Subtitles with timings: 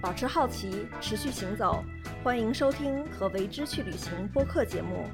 [0.00, 1.82] 保持好奇，持续行走。
[2.22, 5.04] 欢迎收听《和为之去旅行》播客节目。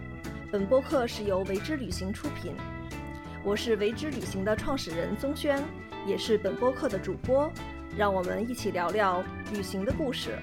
[0.52, 2.54] 本播客是由为之旅行出品。
[3.42, 5.64] 我是为之旅行的创始人宗轩，
[6.06, 7.50] 也是本播客的主播。
[7.96, 9.24] 让我们一起聊聊
[9.54, 10.38] 旅行的故事。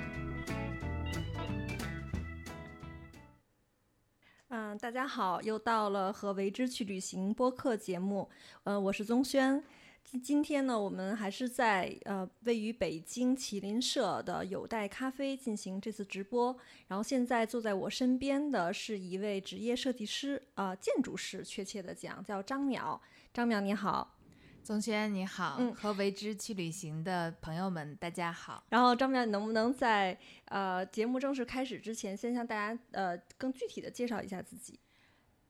[4.48, 8.28] 嗯，大家好，又到了《和为之去旅行》播客节目。
[8.64, 9.64] 嗯，我是宗轩。
[10.04, 16.58] 今今天呢，我们还是在呃位于北京麒麟社的有待咖啡进行这次直播。
[16.88, 23.00] 然后现在坐在我身边的是一位职业设计师，呃，建筑师，确切的讲叫张淼。
[23.34, 24.18] 张淼你好，
[24.62, 28.66] 宗轩你好，嗯和为之去旅行的朋友们大家好。
[28.68, 34.78] 然后张淼，你能不能在呃节目正式开始之前，先向大家呃更具体的介绍一下自己？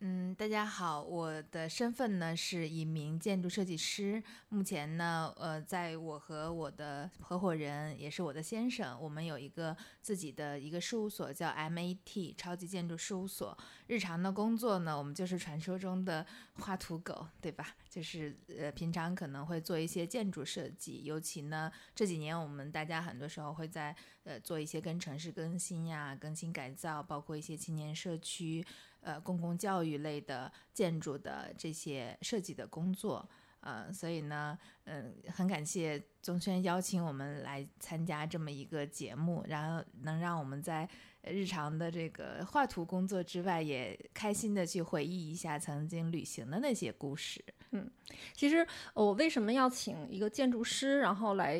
[0.04, 4.22] 嗯，大家好，我的身份呢是一名建筑设计师。
[4.50, 13.56] 目前呢，呃，在我和我的合伙人，也是我的先生，我们有一个自己的一个事务所，叫 MAT 超级建筑事务所。
[13.86, 17.76] 日常的工作呢，我们就是传说中的画图狗，对吧？
[17.88, 28.66] 就是呃，平常可能会做一些建筑设计，尤其呢这几年我们大家很多时候会在呃做一些跟城市更新呀、更新改造，包括一些青年社区。
[29.02, 33.28] 呃，公共教育类的建筑的这些设计的工作，
[33.62, 40.88] 呃，所以呢，嗯、很感谢宗轩邀请我们来参加这么一个节目，然后能让我们在
[41.24, 47.44] 日常的这个画图工作之外，也开心的去回忆一下曾经旅行的那些故事。
[47.74, 47.90] 嗯
[48.34, 51.58] 其实我为什么要请一个建筑师，然后来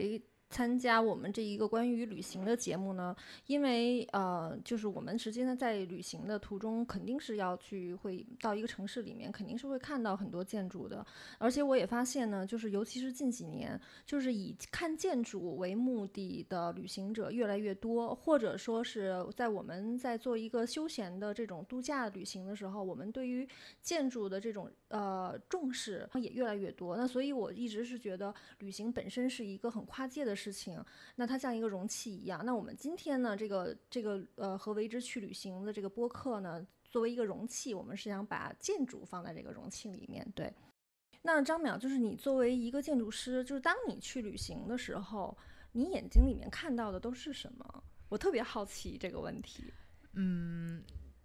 [0.52, 3.16] 参加我们这一个关于旅行的节目呢？
[3.48, 11.04] 因为呃，就是我们实际呢在旅行的途中，肯定是要去会到一个城市里面，肯定是会看到很多建筑的。
[11.40, 23.48] 而且我也发现呢，就是尤其是近几年，就是以看建筑为目的的旅行者越来越多，或者说是在我们在做一个休闲的这种度假旅行的时候，我们对于
[23.82, 26.96] 建筑的这种呃重视也越来越多。
[26.96, 30.84] 那所以我一直是觉得旅行本身是一个很跨界的事情，
[31.16, 32.46] 那它像一个容器一样。
[32.46, 40.54] 那我们今天呢，这个这个呃和为之去旅行的这个播客呢，作为一个容器，我们是想把建筑放在这个容器里面，对。
[41.24, 45.38] 那张淼，就是你作为一个建筑师，就是当你去旅行的时候，
[45.72, 47.84] 你眼睛里面看到的都是什么？
[48.10, 49.72] 我特别好奇这个问题。
[50.14, 50.84] 嗯，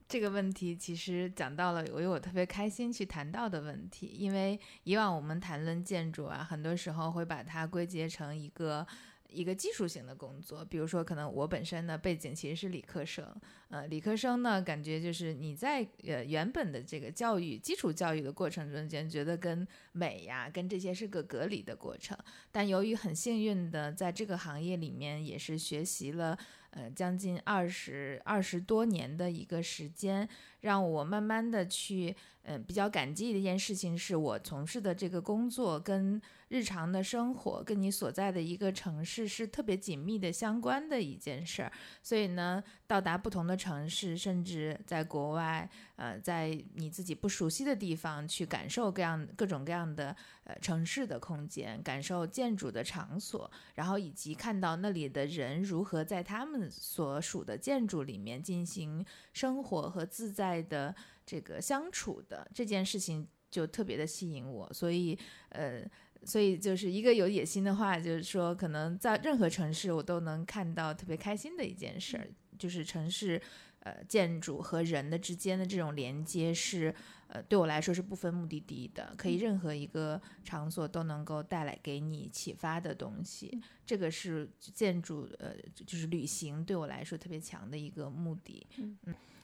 [0.09, 8.87] 这个问题其实讲到了我有我特别开心去谈到的问题，因为以往我们谈论建筑啊，很多时候会把它归结成一个。
[9.29, 13.27] 一个技术性的工作，比如说，可能我本身的背景其实是理科生，
[13.69, 22.17] 呃，理科生呢，感觉就是你在呃原本的这个教育基础教育的过程中间，觉得跟美呀、跟这些是个隔离的过程。
[22.53, 26.39] 但由于很幸运的在这个行业里面，也是学习了
[26.77, 30.29] 呃将近二十二十多年的一个时间，
[30.61, 41.73] 让我慢慢的去，嗯、比较感激的一件事情是我从事的这个工作跟日常的生活，跟你所在的一个城市是特别紧密的相关的一件事儿。
[42.03, 50.15] 所以呢，到达不同的城市，甚至在国外，呃，在你自己不熟悉的地方去感受各样各种各样的
[50.45, 64.73] 呃城市的空间，感受建筑的场所，然后以及看到那里的人如何在他们所属的建筑里面进行生活和自在的这个相处的这件事情，就特别的吸引我。
[64.73, 65.19] 所以，
[65.49, 65.83] 呃。
[66.27, 72.29] 所以就是一个有野心的话，就是说，可能在任何城市，我都能看到特别开心的一件事儿，
[72.59, 73.41] 就是城市，
[73.81, 76.93] 呃，建筑和人的之间的这种连接是，
[77.29, 83.61] 呃，对我来说是不分目的地的，可以任何一个场所都能够带来给你启发的东西。
[83.87, 85.55] 这个是建筑，呃，
[85.87, 88.67] 就是旅行对我来说特别强的一个目的。
[88.79, 88.99] 嗯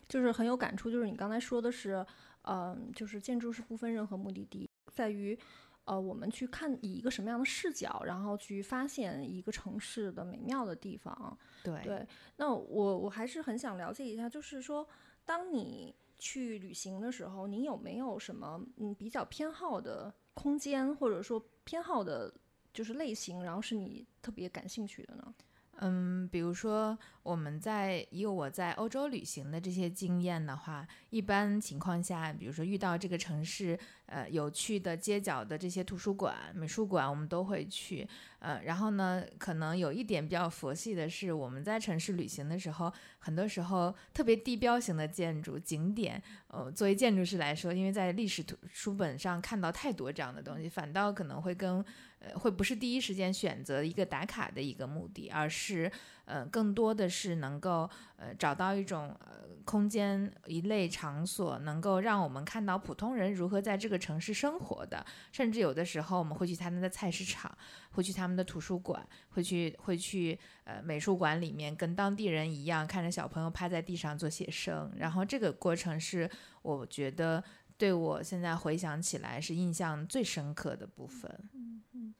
[0.09, 2.04] 就是很有感触，就是你刚才说的是，
[2.43, 5.38] 嗯、就是建筑是不分任何目的地，在于，
[5.84, 11.37] 呃，我们去看以一个什么样的视角，然后去发现一个城市的美妙的地方。
[11.62, 12.06] 对，对，
[12.37, 14.87] 那我我还是很想了解一下，就是说，
[15.25, 22.32] 当你去旅行的时候，你有没有什么嗯比较偏好的空间，或者说偏好的
[22.73, 25.35] 就是类型，然后是你特别感兴趣的呢？
[25.79, 33.77] 嗯，比如说我们在以我在欧洲旅行的这些经验的话，一般情况下，比如说遇到这个城市
[34.07, 38.07] 呃有趣的街角的这些图书馆、美术馆，我们都会去。
[38.39, 51.85] 呃，然后呢，可能有一点比较佛系的是，我们在城市旅行的时候，很多时候特别地标型的建筑景点，呃，作为建筑师来说，因为在历史图书本上看到太多这样的东西，反倒可能会跟
[52.23, 55.91] 呃，会不是第一时间选择一个打卡的一个目的，而是，
[56.25, 65.05] 呃，更多的是能够，呃，找到一种呃空间一类场所，能够让我们看到普通人如何在这个城市生活的。
[65.33, 67.51] 甚至有的时候，我们会去他们的菜市场，
[67.91, 74.93] 会去他们的图书馆，会去会去呃美术馆里面，跟当地人一样，看着小朋友趴在地上做写生。
[74.97, 76.31] 然后这个过程是
[76.63, 77.43] 我觉得
[77.82, 81.29] 对我现在回想起来是印象最深刻的部分。
[81.52, 82.14] 嗯嗯，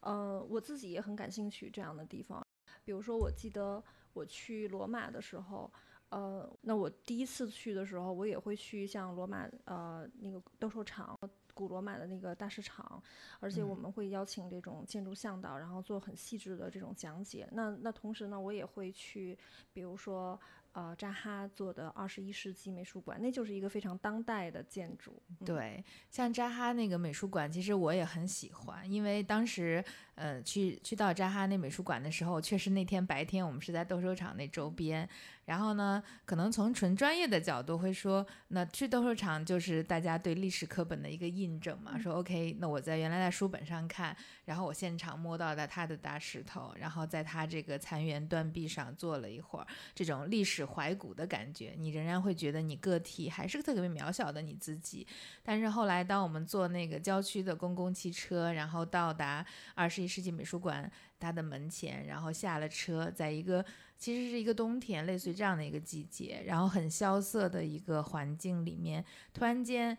[0.00, 2.46] 呃，我自己也很感兴趣这样的地方。
[2.84, 3.82] 比如说，我记得
[4.12, 5.72] 我去罗马的时候，
[6.10, 11.18] 呃，那我第一次去的时候，我也会去像罗马呃那个斗兽场、
[11.54, 13.02] 古罗马的那个大市场，
[13.40, 17.48] 而且我们会邀请这种建筑向导，然后做很细致的这种讲解。
[17.52, 19.38] 那那同时呢，我也会去，
[19.72, 20.38] 比如说。
[20.74, 25.22] 呃，扎哈做的二十一世纪美术馆，那就是一个非常当代的建筑。
[25.44, 35.08] 对，像扎哈那个美术馆，其实我也很喜欢，因为当时呃去去到扎哈那美术馆的时候，确实那天白天我们是在斗兽场那周边。
[35.44, 41.98] 然后呢，可能从纯专业的角度会说，那去斗兽场就是大家对历史课本的一个印证嘛。
[41.98, 44.16] 说 OK，那我在原来在书本上看，
[44.46, 55.06] 然后我现场摸到的他的大石头，然后在他这个残垣断壁上坐了一会儿，这种历史怀古的感觉，你仍然会觉得你个体还是特别渺小的你自己。
[55.42, 59.44] 但是后来，当我们坐那个郊区的公共汽车，然后到达
[59.74, 63.64] 二十世纪美术馆它的门前，然后下了车，在一个。
[63.96, 69.02] 其实是一个冬天，类似于这样的一个季节，然后很萧瑟的一个环境里面，
[69.32, 69.96] 突然间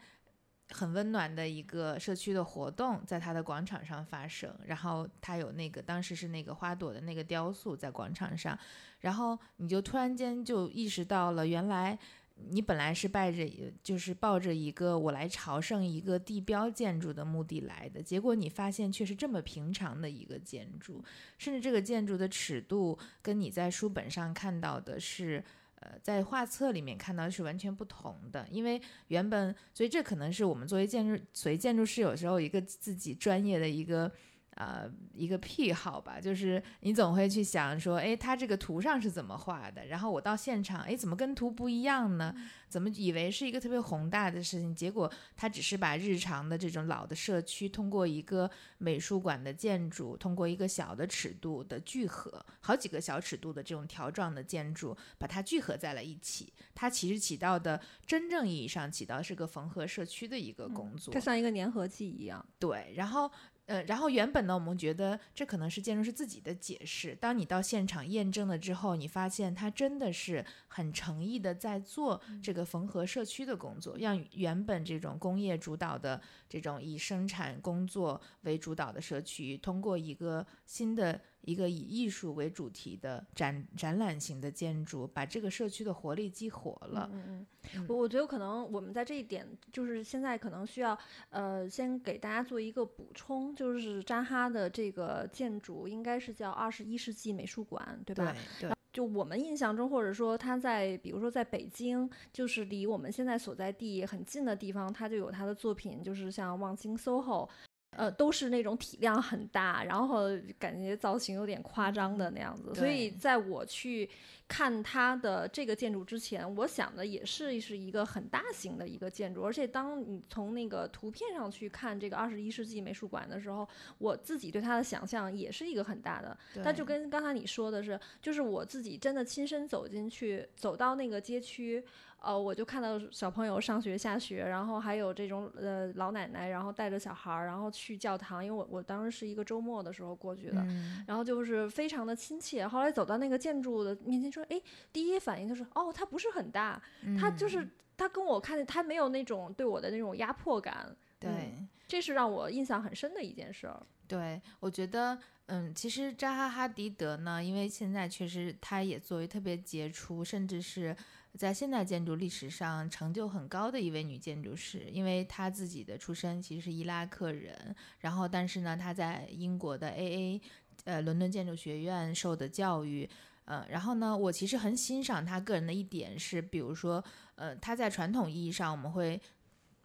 [0.69, 8.55] 很温暖的一个社区的活动在它的广场上发生，然后它有那个当时是那个花朵的那个雕塑在广场上，
[8.99, 11.97] 然后你就突然间就意识到了原来。
[12.37, 13.49] 你本来是拜着，
[13.81, 21.03] 就是抱着一个我来朝圣一个地标建筑的目的来的，结果你发现却是这么平常的一个建筑，
[21.37, 25.43] 甚至这个建筑的尺度跟你在书本上看到的是，
[25.79, 28.45] 呃，在画册里面看到是完全不同的。
[28.51, 34.11] 因为原本，所以这可能是我们作为建筑，所以建筑师有时候一个自己专业的一个。
[34.55, 39.85] 呃，一个癖好吧，就是你总会去想说，哎，他这个图上是怎么画的？
[39.87, 42.33] 然后我到现场，哎，怎么跟图不一样呢？
[42.69, 56.53] 怎么以为是一个特别宏大的事情，结果他只是把日常的这种老的社区，通过一个美术馆的建筑，通过一个小的尺度的聚合，好几个小尺度的这种条状的建筑，把它聚合在了一起。
[56.73, 62.45] 它其实起到的真正意义上起到是个缝合社区的一个工作，它像一个粘合剂一样。
[62.57, 63.29] 对，然后。
[63.65, 67.15] 呃，然后原本呢，我们觉得这可能是建筑师自己的解释。
[67.15, 81.19] 当你到现场验证了之后，你发现他真的是很诚意的在做这个缝合社区的工作，让原本这种工业主导的这种以生产工作为主导的社区，通过一个新的。
[81.45, 87.09] 一个以艺术为主题的展展览型的建筑，把这个社区的活力激活了。
[87.13, 87.45] 嗯
[87.75, 90.97] 嗯，我我觉得可能我们在这一点，就是现在可能需要，
[91.30, 98.36] 呃，先给大家做一个补充，就是扎哈的这个建筑应该是叫二十一世纪美术馆，对吧？
[98.59, 98.71] 对。
[98.94, 107.50] 就我们印象中，或者说他在，比如说在北京，就是离我们现在所在地很近的地方，他就有他的作品，就是像望京 SOHO。
[107.95, 110.25] 呃，都是那种体量很大，然后
[110.59, 112.74] 感觉造型有点夸张的那样子。
[112.75, 114.10] 所以在我去
[114.48, 119.43] 看它的这个建筑之前，我想的也是是一个很大型的一个建筑。
[119.43, 123.67] 而且当你从那个图片上去看这个二十一世纪美术馆的时候，
[123.98, 126.38] 我自己对它的想象也是一个很大的。
[126.63, 131.84] 但就跟刚才你说的是，就是我自己真的亲身走进去，走到那个街区。
[132.25, 140.65] 呃，我就看到小朋友上学下学，然后还有这种呃老奶奶，然后带着小孩儿，然后去教堂，因为我我当时是一个周末的时候过去的，
[141.05, 142.67] 然后就是非常的亲切。
[142.67, 144.60] 后来走到那个建筑的面前，说，哎，
[144.91, 146.82] 第一反应就是，哦，它不是很大，
[147.20, 150.96] 它就是它跟我看见，它没有那种对我的那种压迫感。
[151.20, 151.53] 对，
[151.88, 153.79] 这是让我印象很深的一件事儿。
[154.08, 155.15] 对，我觉得，
[155.46, 160.96] 嗯，其实扎哈·哈迪德呢，因为现在确实他也作为特别杰出，甚至是。
[161.38, 170.42] 在现代建筑历史上成就很高的一位女建筑师，因为她自己的出身其实是伊拉克人，然后但是呢，她在英国的 A A，
[170.86, 173.10] 呃，伦敦建筑学院受的教育，
[173.46, 177.04] 呃，然后呢，我其实很欣赏她个人的一点是，比如说，
[177.36, 179.20] 呃，她在传统意义上我们会，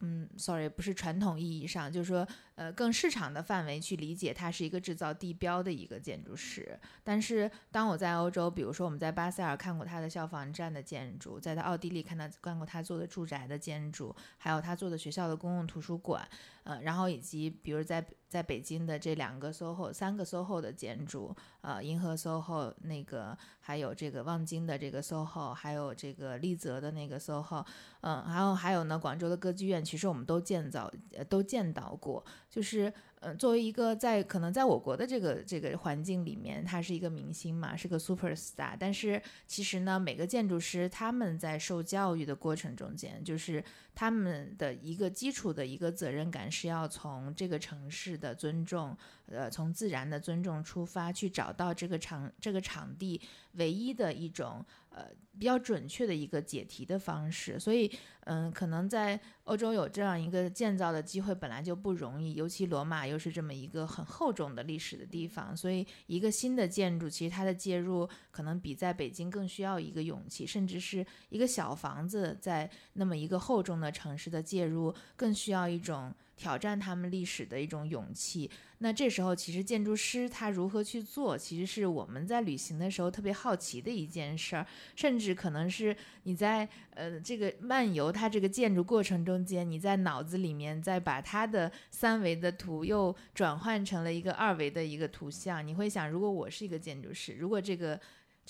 [0.01, 2.27] 嗯，sorry，不是传统意义上，就是说。
[2.61, 6.79] 呃更市场的范围去理解，它是一个制造地标的一个建筑师。
[7.03, 16.29] 但是当我在欧洲，比如说我们在巴塞尔看过他的消防站的建筑，在他奥地利看到看过他做的住宅的建筑，还有他做的学校的公共图书馆，
[16.65, 27.65] 呃，然后以及比如在在北京的这两个 SOHO、三个 SOHO 的建筑，呃，银河 SOHO 那个，还有这个望京的这个 SOHO，还有这个丽泽的那个 SOHO，
[28.03, 32.93] 嗯，还有还有呢，广州的歌剧院，其实我们都建造呃都见到过，就是。
[33.21, 38.75] 嗯，作为一个在可能在我国的这个这个环境里面，他是一个明星嘛，是个 super star。
[38.79, 43.63] 但是其实呢，每个建筑师他们在受教育的过程中间，就是
[43.95, 48.97] 他们的一个基础的一个责任感是要从这个城市的尊重，
[49.27, 53.21] 呃，从自然的尊重出发，去找到这个场这个场地
[53.53, 54.65] 唯一的一种。
[54.93, 55.07] 呃，
[55.39, 57.89] 比较准确的一个解题的方式，所以，
[58.25, 76.15] 嗯，可能在欧洲有这样一个建造的机会本来就不容易，尤其罗马又是这么一个很厚重的历史的地方，所以一个新的建筑，其实它的介入可能比在北京更需要一个勇气，甚至是一个小房子在那么一个厚重的城市的介入，更需要一种。
[76.41, 78.51] 挑战他们历史的一种勇气。
[78.79, 84.67] 那这时候，其实建筑师他如何去做，其实是我们在旅行的时候特别好奇的一件事儿。
[84.97, 95.67] 甚至可能是你在呃这个漫游它这个建筑过程中间，你在脑子里面再把它的三维的图又转换成了一个二维的一个图像。
[95.67, 98.01] 你会想，如果我是一个建筑师，如果这个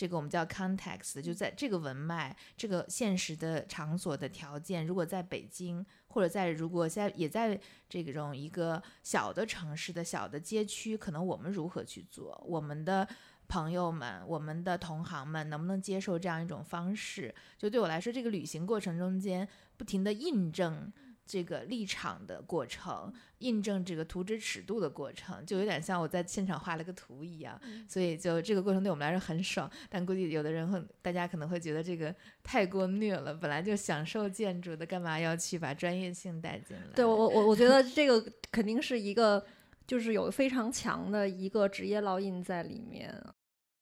[0.00, 5.84] 这个我们叫 context，就在这个文脉、这个现实的场所的条件，如果在北京。
[6.12, 7.56] 或者在如果在也在
[7.88, 12.36] 这种一个小的城市的小的街区，可能我们如何去做？
[12.48, 13.06] 我们的
[13.46, 17.32] 朋友们、我们的同行们能不能接受这样一种方式？
[17.56, 20.92] 就对我来说，这个旅行过程中间不停的印证。
[21.30, 27.56] 这个立场的过程，印证这个图纸尺度的过程，就有点像我在现场画了个图一样，
[27.88, 29.70] 所以就这个过程对我们来说很爽。
[29.88, 33.32] 但估计有的人会，大家可能会觉得这个太过虐了。
[33.32, 36.92] 本来就享受建筑的，干嘛要去把专业性带进来？
[36.96, 38.20] 对我，我我觉得这个
[38.50, 39.46] 肯定是一个，
[39.86, 43.14] 就是有非常强的一个职业烙印在里面。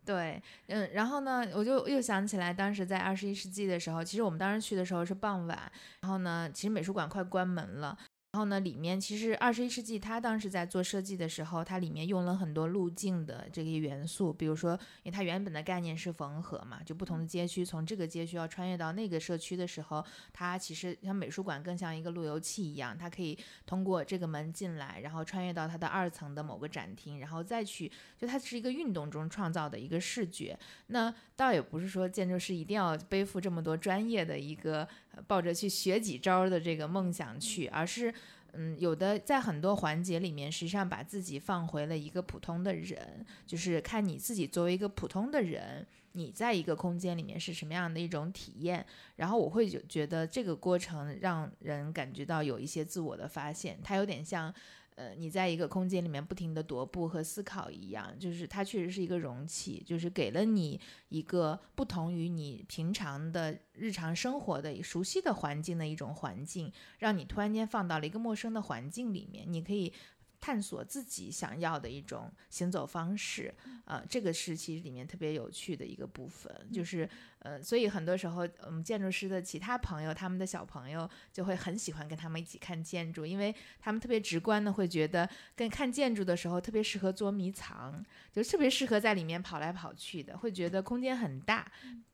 [0.09, 7.95] 对，嗯，然后呢，我就又想起来，当时在二十一世纪的时候，其实我们当时去的时候是傍晚，然后呢，其实美术馆快关门了。
[8.38, 30.57] 然后呢，里面其实二十一世纪他当时在做设计的时候，它里面用了很多路径的这个元素，比如说，因为它原本的概念是缝合嘛，就不同的街区从这个街区要穿越到那个社区的时候，它其实像美术馆更像一个路由器一样，它可以通过这个门进来，然后穿越到它的二层的某个展厅，然后再去，就它是一个运动中创造的一个视觉。
[30.87, 34.87] 那倒也不是说建筑师一定要背负这么多专业的一个。
[35.27, 38.12] 抱着去学几招的这个梦想去，而是，
[38.53, 48.85] 嗯，有的在很多环节里面，实际上把自己放回了一个普通的人，就是看你自己作为一个普通的人，你在一个空间里面是什么样的一种体验。
[49.17, 54.55] 然后我会觉觉得这个过程让人感觉到有一些自我的发现，它有点像。
[54.99, 69.93] 呃，你在一个空间里面不停的踱步和思考一样，就是它确实是一个容器，就是给了你一个不同于你平常的日常生活的熟悉的环境的一种环境，让你突然间放到了一个陌生的环境里面，你可以。
[70.40, 73.52] 探索自己想要的一种行走方式，
[73.85, 77.09] 呃，这个是其实里面特别有趣的一个部分，就是
[77.40, 91.71] 呃，所以很多时候我们建筑师的其他朋友，他们的小朋友就会很喜欢跟他们一起看建筑，因为他们特别直观的会觉得，跟看建筑的时候特别适合捉迷藏，就特别适合在里面跑来跑去的，会觉得空间很大，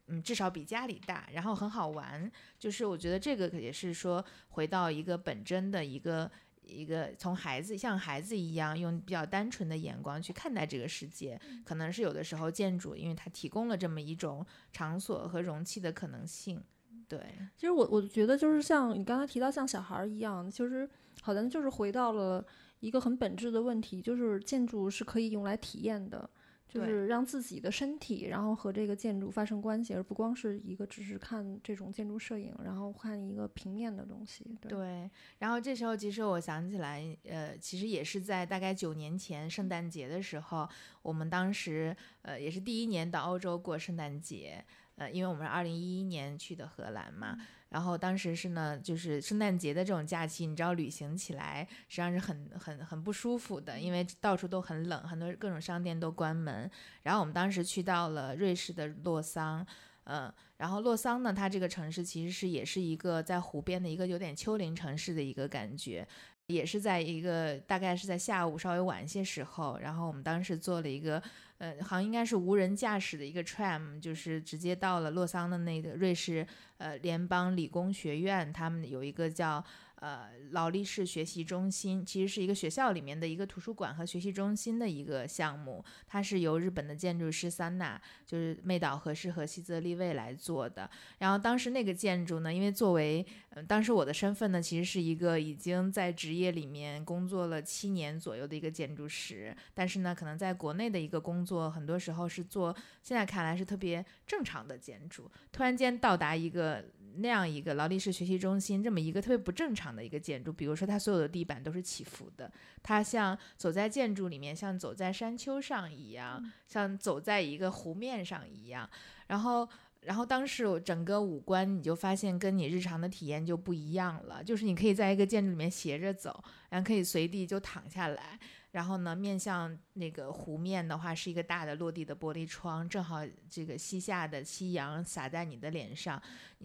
[0.07, 6.31] 嗯，至少比家里大，然后很好玩，就是我觉得这个也是说回到一个本真的一个。
[6.67, 16.63] 一个从孩子像孩子一样用比较单纯的眼光去看待这个世界，可能是有的时候建筑，因为它提供了这么一种场所和容器的可能性。
[17.07, 17.21] 对，
[17.57, 20.89] 其实我我觉得就是像你刚才提到像小孩儿一样，其实
[21.21, 22.45] 好像就是回到了
[22.81, 26.29] 一个很本质的问题，就是建筑是可以用来体验的。
[26.75, 34.45] 就是让自己的身体，然后和这个建筑发生关系，而不光是一个只是看这种建筑摄影，然后看一个平面的东西。
[34.61, 35.09] 对。
[35.39, 40.69] 然后这时候，其实我想起来，呃，其实也是在大概九年前圣诞节的时候，
[41.03, 44.65] 我们当时呃也是第一年到欧洲过圣诞节，
[44.97, 47.37] 呃，因为我们是二零一一年去的荷兰嘛。
[47.71, 56.71] 然后当时是呢，就是圣诞节的这种假期，你知道旅行起来实际上是很很很不舒服的，因为到处都很冷，很多各种商店都关门。
[57.03, 59.67] 然后我们当时去到了瑞士的洛桑，
[60.05, 66.07] 嗯，然后洛桑呢，它这个城市其实是也是一个在湖边的一个有点丘陵城市的一个感觉。
[66.47, 71.21] 也是在一个大概是在下午稍微晚一些时候，然后我们当时做了一个，
[71.65, 79.65] 呃，好像应该是无人驾驶的一个 tram，就是直接到了洛桑的那个瑞士呃联邦理工学院，他们有一个叫。
[80.05, 90.91] 呃，劳力士学习中心其实是一个学校里面的一个图书馆和学习中心的一个项目，它是由日本的建筑师三娜，就是妹岛和世和西泽立卫来做的。
[91.21, 106.85] 然后当时那个建筑呢，因为作为，嗯，当时我的身份呢，其实是一个已经在职业里面工作了七年左右的一个建筑师，但是呢，可能在国内的一个工作，很多时候是做现在看来是特别正常的建筑，突然间到达一个。
[107.17, 112.51] 那样一个劳力士学习中心，这么一个特别不正常的一个建筑，比如说它所有的地板都是起伏的，
[112.83, 118.89] 它像走在建筑里面，像走在山丘上一样，像走在一个湖面上一样。
[119.29, 119.69] 然后，
[120.01, 128.39] 然后当时我整个五官你就发现跟你日常的体验就不一样了，就是你可以在一个建筑里面斜着走，然后可以随地就躺下来。
[128.75, 136.21] 然后呢，面向那个湖面的话，是一个大的落地的玻璃窗，正好这个西下的夕阳洒在你的脸上，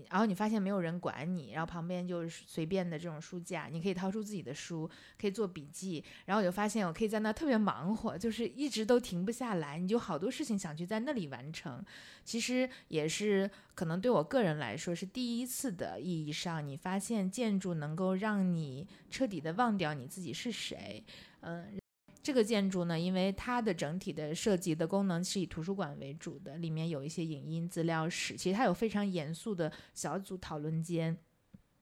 [0.09, 4.89] 然后你发现没有人管你，然后旁边就是随便的这种书架，你可以掏出自己的书，
[5.21, 11.85] 可以做笔记，然后我就发现我可以在那特别忙活，就是一直都停不下来，你就好多事情想去在那里完成。
[12.23, 21.05] 其实也是可能对我个人来说是第一次的意义上，你发现建筑能够让你彻底的忘掉你自己是谁，
[21.41, 21.77] 嗯。
[22.21, 31.17] 这个建筑呢，因为它的整体的设计的功能是以图书馆为主的，里面有一些影音资料室，其实它有非常严肃的小组讨论间。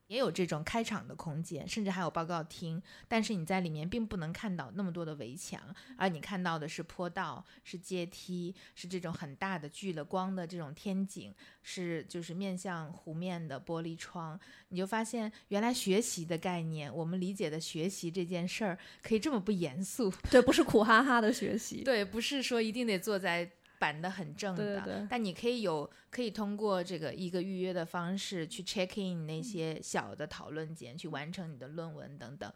[0.08, 5.62] 也有这种开场的空间，甚至还有报告厅，但是你在里面并不能看到那么多的围墙，
[5.98, 14.40] 而你看到的是坡道、是阶梯、是这种很大的聚了光的这种天井，是就是面向湖面的玻璃窗。
[14.70, 20.12] 你就发现，原来学习的概念，我们理解的学习这件事儿，可以这么不严肃。
[20.32, 21.84] 对，不是苦哈哈的学习。
[21.86, 23.50] 对，不是说一定得坐在。
[23.80, 32.52] 板的很正的，但你可以有可以通过这个一个预约的方式去 check in 那些小的讨论间，去完成你的论文等等。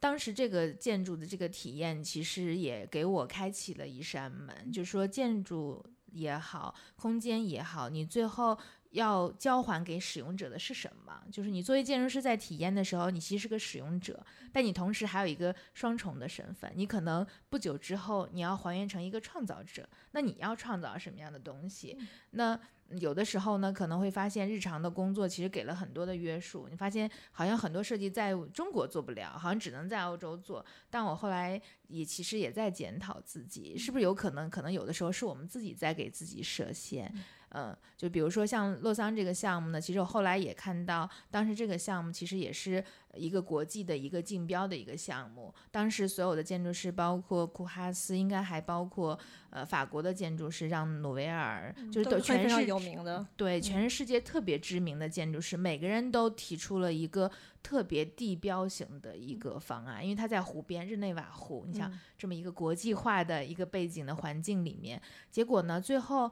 [0.00, 8.58] 当时这个建筑的这个体验，其实也给我开启了一扇门，就是说建筑也好，空间也好，你最后。
[8.94, 11.20] 要交还给使用者的是什么？
[11.30, 16.72] 就是你作为建筑师在体验的时候，你其实是个使用者，但你同时还有一个双重的身份。
[16.76, 21.98] 你可能不久之后你要还原成一个创造者，那你要创造什么样的东西？
[22.30, 22.58] 那
[22.90, 26.68] 有的时候呢，可能会发现日常的工作其实给了很多的约束。
[26.70, 30.64] 你发现好像很多设计在中国做不了，好像只能在欧洲做。
[30.88, 37.10] 但我后来也其实也在检讨自己，是不是有可能，可能有的时候是我们自己在给自己设限。
[37.16, 37.24] 嗯，
[37.96, 45.54] 就比如说像洛桑这个项目呢，其实我后来也看到，当时这个项目其实也是一个国际的一个竞标的一个项目。
[45.70, 49.18] 当时所有的建筑师，包括库哈斯，应该还包括
[49.50, 57.30] 呃法国的建筑师让努维尔，就是都全是有名的，对，全是世界特别知名的建筑师，每个人都提出了一个
[57.62, 66.28] 特别地标型的一个方案，因为他在湖边日内瓦湖，你想这么一个国际化的一个背景的环境里面，结果呢，最后。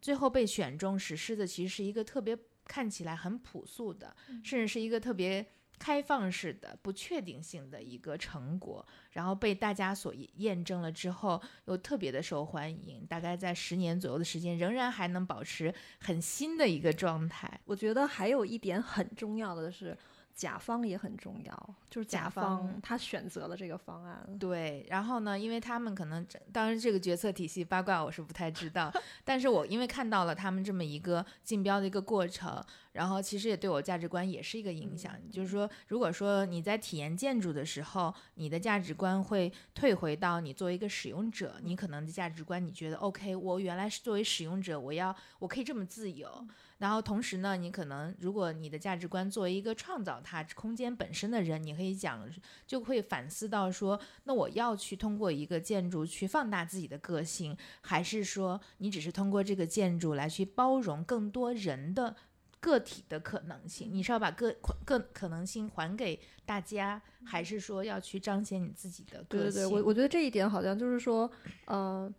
[0.00, 5.44] 最后被选中实施的其实是一个特别看起来很朴素的，甚至是一个特别
[5.78, 13.04] 开放式的、不确定性的一个成果，然后被大家所验证了之后，又特别的受欢迎。
[13.06, 17.60] 大概在十年左右的时间，仍然还能保持很新的一个状态。
[17.64, 19.96] 我觉得还有一点很重要的是。
[20.34, 24.38] 甲方也很重要，就是甲方他选择了这个方案。
[24.38, 28.92] 对，然后呢，因为他们可能当然这个决策体系八卦我是不太知道，
[29.24, 35.12] 但是我因为看到了他们这么一个竞标的一个过程，然后其实也对我价值观也是一个影响。
[35.30, 46.46] 就是说，如果说你在体验建筑的时候，你的价值观会退回到你作为一个使用者，你可能的价值观你觉得 OK，我原来是作为使用者，我要我可以这么自由。
[46.78, 52.26] 然后同时呢，你可能如果你的价值观作为一个创造它空间本身的人，你可以讲，
[52.66, 62.16] 就会反思到说，那我要去通过一个建筑去放大自己的个性，还是说你只是通过这个建筑来去包容更多人的
[62.60, 63.90] 个体的可能性？
[63.92, 69.50] 你是要把个个可能性还给大家，还是说要去彰显你自己的个性？
[69.50, 71.30] 对对对，我我觉得这一点好像就是说，
[71.66, 72.12] 呃，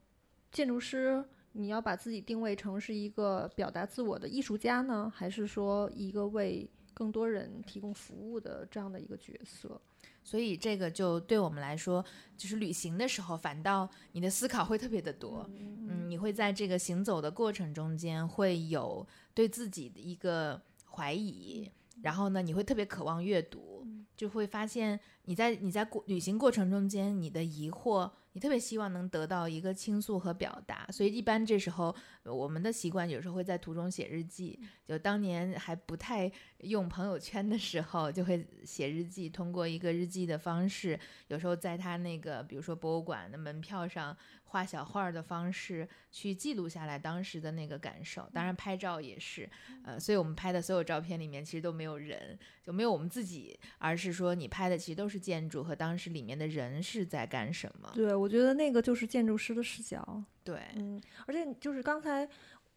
[0.52, 1.24] 建筑师。
[1.54, 9.82] 你要把自己定位成是一个表达自我的艺术家呢，还是说一个为更多人提供服务的这样的一个角色？
[10.24, 12.02] 所以这个就对我们来说，
[12.38, 15.46] 就是旅行的时候，反倒你的思考会特别的多。
[15.50, 21.70] 嗯，你会在这个行走的过程中间会有对自己的一个怀疑，
[22.02, 23.86] 然后呢，你会特别渴望阅读。
[24.16, 28.12] 就会发现你在你在过旅行过程中间，你的疑惑。
[28.34, 34.58] 你特别希望能得到一个倾诉和表达，所以一般这时候我们的习惯有时候会在途中写日记。
[34.88, 44.16] 就当年还不太用朋友圈的时候，就会写日记，通过一个日记的方式，有时候在他那个比如说博物馆的门票上
[44.52, 48.30] 画小画的方式去记录下来当时的那个感受。
[48.34, 49.50] 当然拍照也是，
[49.86, 57.90] 呃，所以我们拍的所有照片里面其实都没有人，就没有我们自己，而是说你拍的其实都是建筑和当时里面的人是在干什么。
[57.96, 58.14] 对。
[58.14, 62.28] 我觉得那个就是建筑师的视角，对，嗯，而且就是刚才，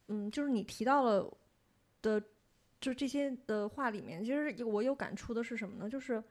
[0.06, 1.28] 嗯，就是你提到了
[2.00, 2.22] 的，
[2.80, 5.90] 就这些的话里面，其实我有感触的是什么呢？
[5.90, 6.22] 就是。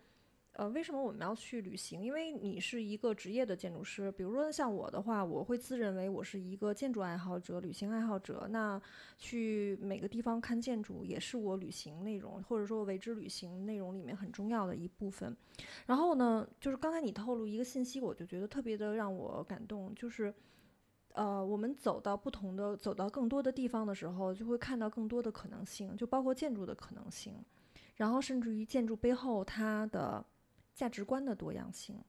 [0.53, 2.03] 呃，为什么我们要去旅行？
[2.03, 8.47] 因为你是一个职业的建筑师，比如说像我的话，我会自认为我是一个建筑爱好者、旅行爱好者。
[8.51, 8.79] 那
[9.17, 15.35] 去每个地方看建筑也是我旅行内容，或者说为之旅行内容里面很重要的一部分。
[15.87, 20.31] 然后呢，就是刚才你透露一个信息，我就觉得特别的让我感动，就是，
[21.13, 27.43] 呃，我们走到不同的、走到更多的地方的时候，就会看到更多的可能性，就包括建筑的可能性，
[27.95, 30.23] 然后甚至于建筑背后它的。
[30.73, 32.03] 价值观的多样性，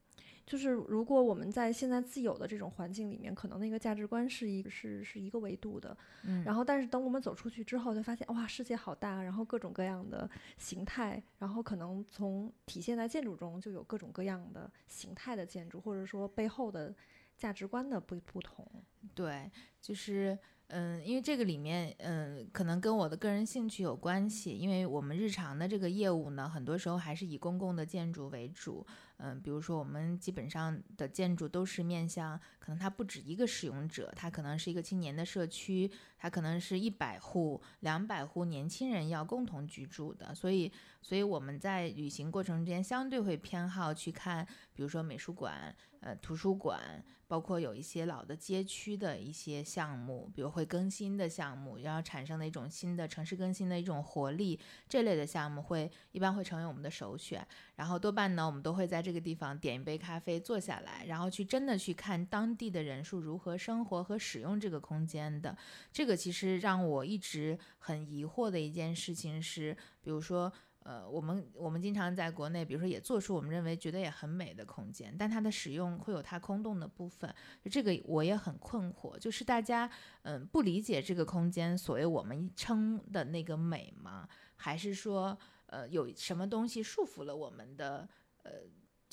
[0.47, 16.95] 就是如果我们在现在自有的这种环境里面，可能那个价值观是一个是是一个维度的，嗯，然后但是等我们走出去之后，就发现哇，世界好大，然后各种各样的形态，然后可能从体现在建筑中就有各种各样的形态的建筑，或者说背后的
[17.37, 18.67] 价值观的不不同，
[19.15, 19.51] 对，
[19.81, 20.39] 就是。
[20.69, 24.51] 嗯，因为这个里面，嗯，可能跟我的个人兴趣有关系。
[24.51, 28.85] 因为我们日常的这个业务呢，很多时候还是以公共的建筑为主。
[29.19, 40.35] 嗯，比如说我们基本上的建筑都是面向，可能它不止一个使用者，它可能是一个青年的社区，它可能是一百户、两百户年轻人要共同居住的。
[40.35, 45.75] 所以，所以我们在旅行过程中间，相对会偏好去看，比如说美术馆、
[46.05, 57.47] 呃图书馆，包括有一些老的街区的一些项目，比如会更新的项目，然后产生的一种新的城市更新的一种活力，这类的项目会一般会成为我们的首选。
[57.77, 65.57] 然后多半呢，我们都会在这个地方点一杯咖啡，坐下来，然后去真的去看当地的人数如何生活和使用这个空间的。
[65.91, 70.53] 这个其实让我一直很疑惑的一件事情是，比如说，
[70.85, 77.35] 呃，我们我们经常在国内，比如说也做出我们认为觉得也很美的空间，但它的使用会有它空洞的部分，
[77.69, 79.91] 这个我也很困惑，就是大家
[80.23, 84.29] 嗯不理解这个空间所谓我们称的那个美吗？
[84.55, 85.37] 还是说？
[85.67, 88.09] 呃，有什么东西束缚了我们的
[88.45, 88.53] 呃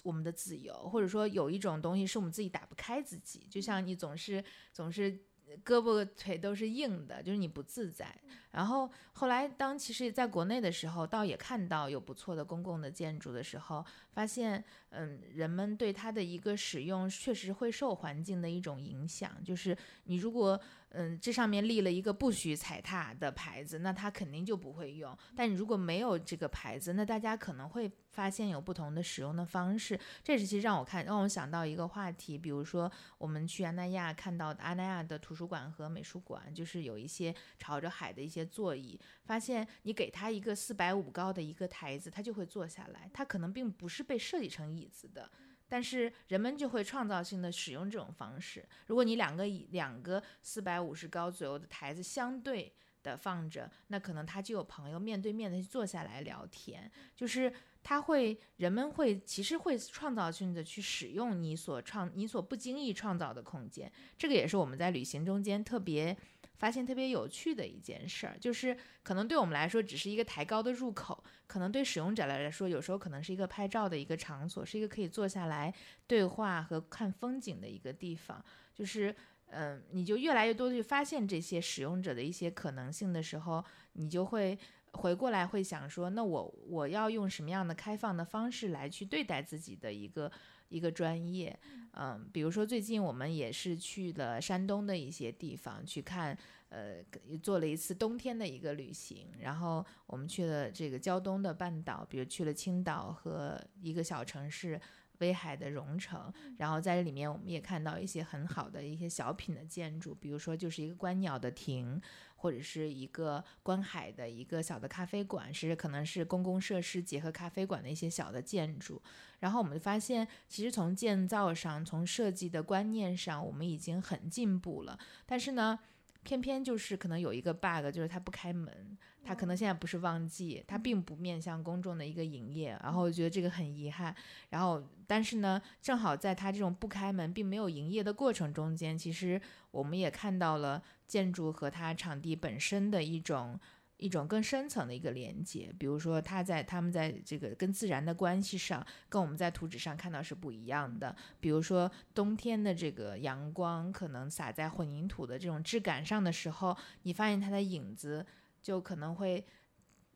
[0.04, 5.18] 我们的自由，或者说有一种东西是我们自己打不开自己，就像你总是总是
[5.66, 8.14] 胳膊腿都是硬的，就是你不自在。
[8.52, 20.60] 然后后来当其实在国内的时候，倒也看到有不错的公共的建筑的时候，发现嗯，人们对它的一个使用确实会受环境的一种影响，就是你如果。
[20.94, 25.18] 嗯，这上面立了一个不许踩踏的牌子，那他肯定就不会用。
[25.36, 30.00] 但你如果没有这个牌子，那大家可能会发现有不同的使用的方式。
[30.24, 43.10] 这是其实让我看，让我想到一个话题，比如说我们去阿那亚看到的阿那亚的图书馆和美术馆，就是有一些朝着海的一些座椅，发现你给他一个四百五高的一个台子，他就会坐下来。
[43.14, 45.30] 他可能并不是被设计成椅子的。
[45.72, 48.68] 但是人们就会创造性的使用这种方式。
[48.88, 56.92] 如果你两个两个四百五十高左右的台子相对的放着，那可能他就有朋友面对面的坐下来聊天。
[57.16, 63.90] 就是他会，人们会其实会创造性的去使用你所创、你所不经意创造的空间。
[64.18, 66.18] 这个也是我们在旅行中间特别。
[66.62, 75.74] 发现特别有趣的一件事儿，就是可能对我们来说只是一个抬高的入口，可能对使用者来说，有时候可能是一个拍照的一个场所，是一个可以坐下来
[76.06, 78.45] 对话和看风景的一个地方。
[78.76, 79.15] 就是，
[79.47, 84.56] 嗯，你就越来越多去发现这些使用者的一些可能性的时候，你就会
[84.91, 90.32] 回过来会想说，那我我要用什么样的开放的方式来去对待自己的一个。
[90.72, 91.56] 一个专业，
[91.92, 96.36] 嗯，比如说最近我们也是去了山东的一些地方去看，
[96.70, 97.04] 呃，
[97.44, 104.80] 做了一次冬天的一个旅行，然后我们去了这个胶东的半岛，比如去了青岛和一个小城市
[105.20, 112.02] 威海的荣城，然后在这里面我们也看到一些很好的一些小品的建筑，比如说就是一个观鸟的亭。
[112.42, 119.00] 或者是一个观海的一个小的咖啡馆，是可能是公共设施结合咖啡馆的一些小的建筑。
[119.40, 124.98] 然后我们发现，其实从建造上、从设计的观念上，我们已经很进步了。
[125.28, 125.78] 但是呢，
[126.24, 134.16] 偏偏就是可能有一个 bug，就是它不开门，它可能现在不是旺季，它并不面向公众的一个营业，然后我觉得这个很遗憾。
[134.50, 143.60] 然后，但是呢，正好在它这种不开门并没有营业的过程中间，其实我们也看到了建筑和它场地本身的一种。
[144.02, 151.16] 一种更深层的一个连接，比如说它在他们在这个跟自然的关系上，跟我们在图纸上看到是不一样的。
[151.40, 158.26] 比如说冬天的这个阳光可能洒在混凝土的这种质感上的时候，你发现它的影子
[158.60, 159.46] 就可能会，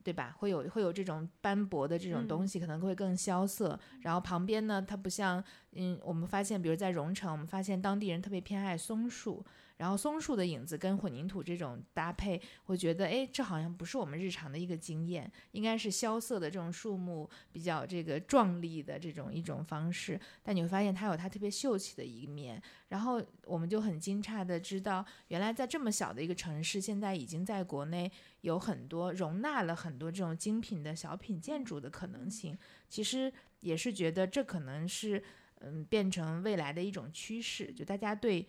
[0.04, 0.36] 对吧？
[0.40, 3.80] 会有会有这种斑驳的这种东西，可能会更萧瑟。
[4.02, 5.44] 然后旁边呢，它不像，
[5.74, 9.46] 嗯，我们发现，比如在荣城，我们发现当地人特别偏爱松树。
[9.78, 20.20] 然后松树的影子跟混凝土这种搭配，我觉得，哎，这好像不是我们日常的一个经验，应该是萧瑟的这种树木比较这个壮丽的这种一种方式。
[20.42, 22.62] 但你会发现它有它特别秀气的一面。
[22.88, 28.10] 然后我们就很惊诧的知道，原来在这么小的一个城市，现在已经在国内
[28.42, 32.58] 有很多容纳了很多这种精品的小品建筑的可能性。
[32.88, 35.22] 其实也是觉得这可能是，
[35.60, 38.48] 嗯，变成未来的一种趋势，就大家对。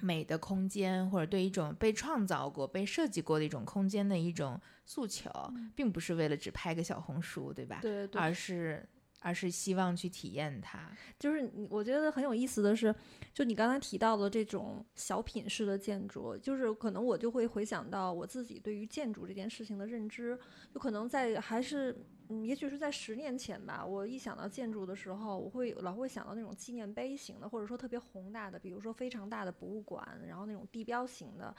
[0.00, 5.30] 美的空间，或者对一种被创造过、被设计过的一种空间的一种诉求，
[5.74, 7.78] 并不是为了只拍个小红书，对吧？
[7.80, 8.86] 对，而是
[9.20, 10.90] 而是希望去体验它。
[11.18, 12.94] 就是我觉得很有意思的是，
[13.32, 20.38] 就你刚才提到的这种小品式的建筑，就是可能我就会回想到我自己对于建筑这件事情的认知，
[20.72, 21.96] 就可能在还是。
[22.28, 23.84] 嗯，也许是在十年前吧。
[23.84, 31.54] 我一想到建筑的时候，我会老会想到那种纪念碑型的，或者说特别宏大的，比如说非常大的博物馆，然后那种地标型的，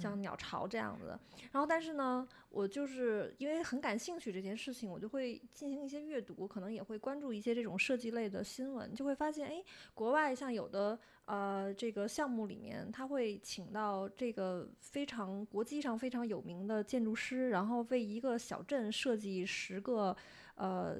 [0.00, 1.18] 像鸟巢这样子。
[1.50, 9.62] 然后，但是呢，我就是因为很感兴趣这件事情，我就会进行一些阅读，可能也会关注一些这种设计类的新闻，就会发现，哎，
[9.94, 10.98] 国外像有的。
[11.26, 20.14] 呃，这个项目里面，他会请到这个非常国际上非常有名的建筑师，然后为一个小镇设计十个
[20.56, 20.96] 呃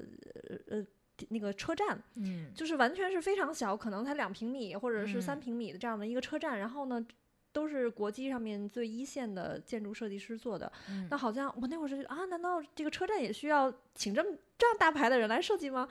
[0.67, 0.83] 呃
[1.29, 7.05] 那个车站，嗯，就是完全是非常小，可能才两平米或者是三平米的这样的一个车站，然后呢，
[7.51, 10.71] 都是国际上面最一线的建筑设计师做的。
[11.11, 15.87] 那好像我那会儿是啊，难道这个车站也需要请这么这样大牌的人来设计吗？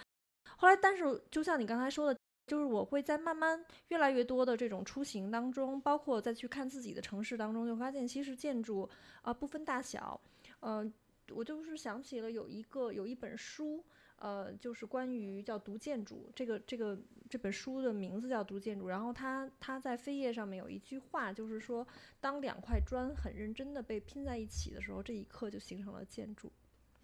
[0.57, 2.19] 后来，但是就像你刚才说的。
[2.47, 8.87] 就是我会在慢慢越来越多的这种出行当中，包括再去看自己的城市当中，就发现其实建筑
[9.23, 10.21] 啊不分大小，
[10.61, 10.93] 嗯，
[11.31, 13.83] 我就是想起了有一个有一本书，
[14.17, 16.99] 呃，就是关于叫读建筑，这个这个
[17.31, 21.87] 这本书的名字叫读建筑，然后它它在扉页上面有一句话，就是说
[22.21, 26.53] 当两块砖很认真的被拼在一起的时候，这一刻就形成了建筑。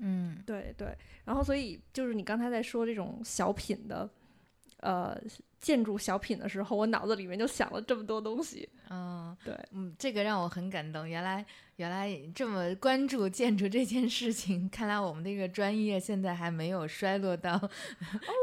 [0.03, 4.11] 嗯，对对，然后所以就是你刚才在说这种小品的。
[4.81, 5.19] 呃，
[5.61, 8.69] 建筑小品的时候，我脑子里面就想了这么多东西。
[8.89, 11.09] 嗯，对，嗯，这个让我很感动。
[11.09, 11.45] 原来，
[11.77, 17.61] 原来这么关注建筑这件事情，看来我们这个专业现在还没有衰落到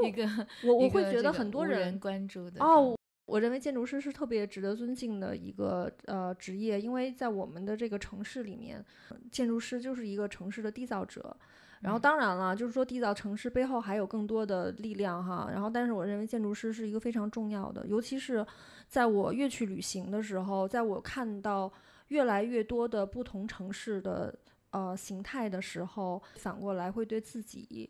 [0.05, 0.23] 一个
[0.63, 2.95] 我我会觉得很多人关注的哦。
[3.25, 8.83] 我认为建筑师是特别值得尊敬的一个呃职业，因为在我们的这个城市里面，
[9.31, 11.35] 建筑师就是一个城市的缔造者。
[11.81, 15.47] 然后当然了，就是说缔造城市背后还有更多的力量哈。
[15.51, 18.45] 然后，但是我认为建筑师是一个非常重要的，尤其是
[18.87, 21.71] 在我越去旅行的时候，在我看到
[22.07, 24.33] 越来越多的不同城市的
[24.71, 27.89] 呃形态的时候，反过来会对自己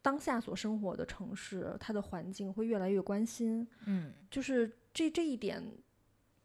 [0.00, 3.68] 当下所生活的城市它的环境会越来越关心。
[3.84, 5.62] 嗯，就是这这一点，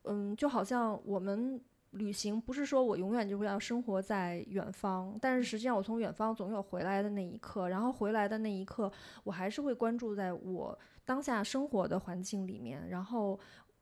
[0.03, 1.61] 嗯，就好像我们。
[1.91, 8.89] 旅行不是说我永远就会要生活在远方，但是实际上我从远方总有回来的那一刻，然后回来的那一刻，
[9.25, 12.87] 我还是会关注在我当下生活的环境里面。
[12.87, 13.37] 然后，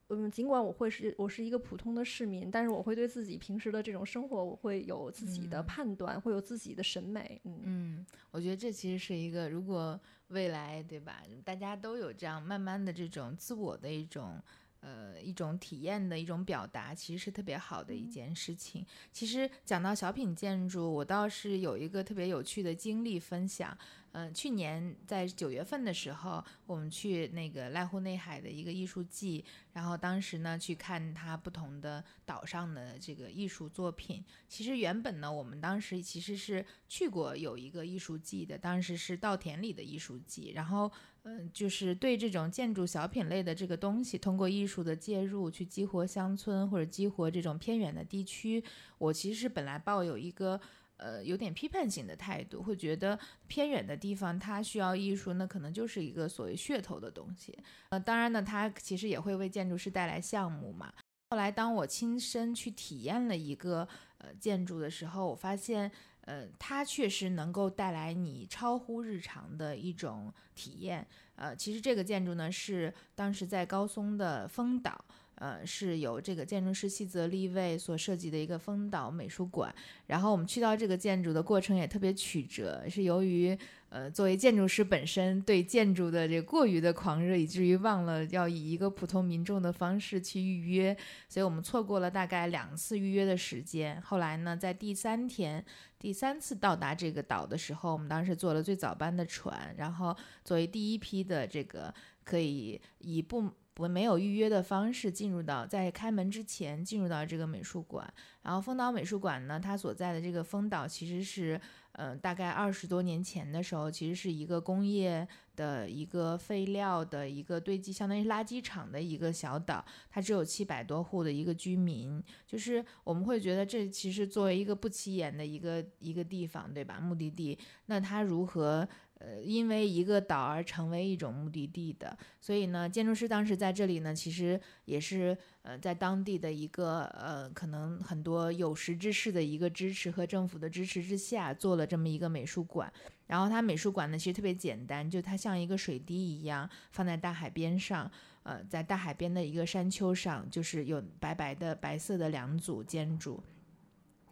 [0.08, 7.40] 嗯，尽管我会是我是一个普通的市民，但是我会对自己平时的这种生活，我会有自己的判断，会有自己的审美。
[7.44, 14.42] 嗯嗯，我觉得这其实是一个，如果未来对吧，大家都有这样慢慢的这种自我的一种。
[14.80, 18.84] 呃，一种体验的一种表达，其实是特别好的一件事情。
[19.12, 23.76] 其实讲到小品建筑，我倒是有一个特别有趣的经历分享。
[24.12, 34.24] 嗯，去年在九月份的时候，我们去那个濑户内海的一个艺术季，然后当时呢去看它不同的岛上的这个艺术作品。
[34.48, 40.50] 其实原本呢，我们当时其实是去过有一个艺术季的，当时是稻田里的艺术季。
[40.56, 40.90] 然后，
[41.22, 48.64] 嗯，就是对这种建筑小品类的这个东西，通过艺术的介入去激活乡村或者激活这种偏远的地区，
[48.98, 50.60] 我其实是本来抱有一个。
[51.00, 57.58] 呃，有点批判性的态度，会觉得偏远的地方它需要艺术，那可能就是一个所谓噱头的东西。
[57.88, 60.92] 呃，当然呢，它其实也会为建筑师带来项目嘛。
[61.30, 65.90] 后来当我亲身去体验了一个呃建筑的时候，我发现。
[66.26, 71.04] 呃，它确实能够带来你超乎日常的一种体验。
[71.34, 75.02] 呃，其实这个建筑呢是当时在高松的丰岛，
[75.40, 79.74] 呃，是由这个建筑师细泽立卫所设计的一个风岛美术馆。
[80.06, 83.58] 然后我们去到这个建筑的过程也特别曲折，是由于。
[83.90, 90.96] 呃，作为建筑师本身对建筑的这过于的狂热，以至于忘了要以一个普通民众的方式去预约，
[91.28, 94.00] 所以我们错过了大概两次预约的时间。
[94.00, 95.64] 后来呢，在第三天、
[95.98, 103.50] 第三次到达这个岛的时候，我们当时坐了最早班的船，然后作为第一批的这个可以以不
[103.80, 108.12] 不没有预约的方式进入到在开门之前进入到这个美术馆。
[108.42, 111.60] 然后丰岛美术馆呢，它所在的这个丰岛其实是。
[111.94, 127.00] 嗯，大概二十多年前的时候，其实是一个工业的一个废料的一个堆积，相当于垃圾场的一个小岛，它只有七百多户的一个居民，就是我们会觉得这其实作为一个不起眼的一个一个地方，对吧？
[127.00, 128.88] 目的地，那它如何？
[129.20, 142.90] 呃，因为一个岛而成为一种目的地的，所以呢，建筑师当时在这里呢，其实也是呃，在当地的一个呃，可能很多有识之士的一个支持和政府的支持之下，做了这么一个美术馆。
[143.26, 148.10] 然后它美术馆呢，其实特别简单，就它像一个水滴一样放在大海边上，
[148.44, 153.42] 呃，在大海边的一个山丘上，就是有白白的白色的两组建筑，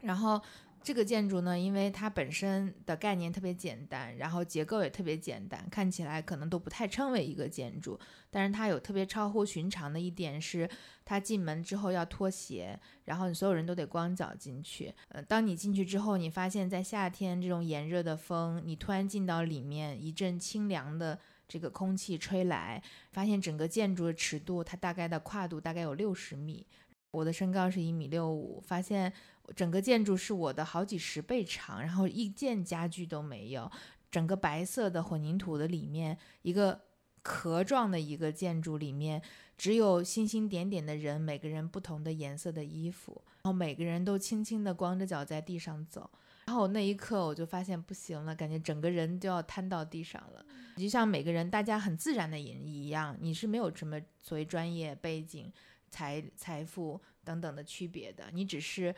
[0.01, 0.41] 然后。
[0.83, 7.99] 这个建筑呢，因为它本身的概念特别简单，然后结构也特别简单，看起来可能都不太称为一个建筑。
[8.31, 10.69] 但是它有特别超乎寻常的一点是，
[11.05, 14.95] 它进门之后要脱鞋，然后你所有人都得光脚进去。
[15.09, 26.67] 呃，当你进去之后，你发现在夏天这种炎热的风，你突然进到里面，一阵清凉的这个空气吹来，发现整个建筑的尺度，它大概的跨度大概有六十米。
[27.11, 29.11] 我的身高是一米六五，发现
[29.55, 33.71] 整个建筑是我的好几十倍长，然后一件家具都没有，
[34.11, 36.81] 整个白色的混凝土的里面，一个
[37.23, 39.23] 壳状的一个建筑里面，
[39.57, 46.11] 只有星星点点的人，每个人不同的颜色的衣服，然后每个人都轻轻的光着脚在地上走，
[46.47, 50.45] 然后那一刻我就发现不行了，感觉整个人都要瘫到地上了，
[50.77, 55.53] 就像每个人大家很自然的人一样，你是没有什么所谓专业背景。
[55.91, 58.95] 财财富等等的区别的，你只是，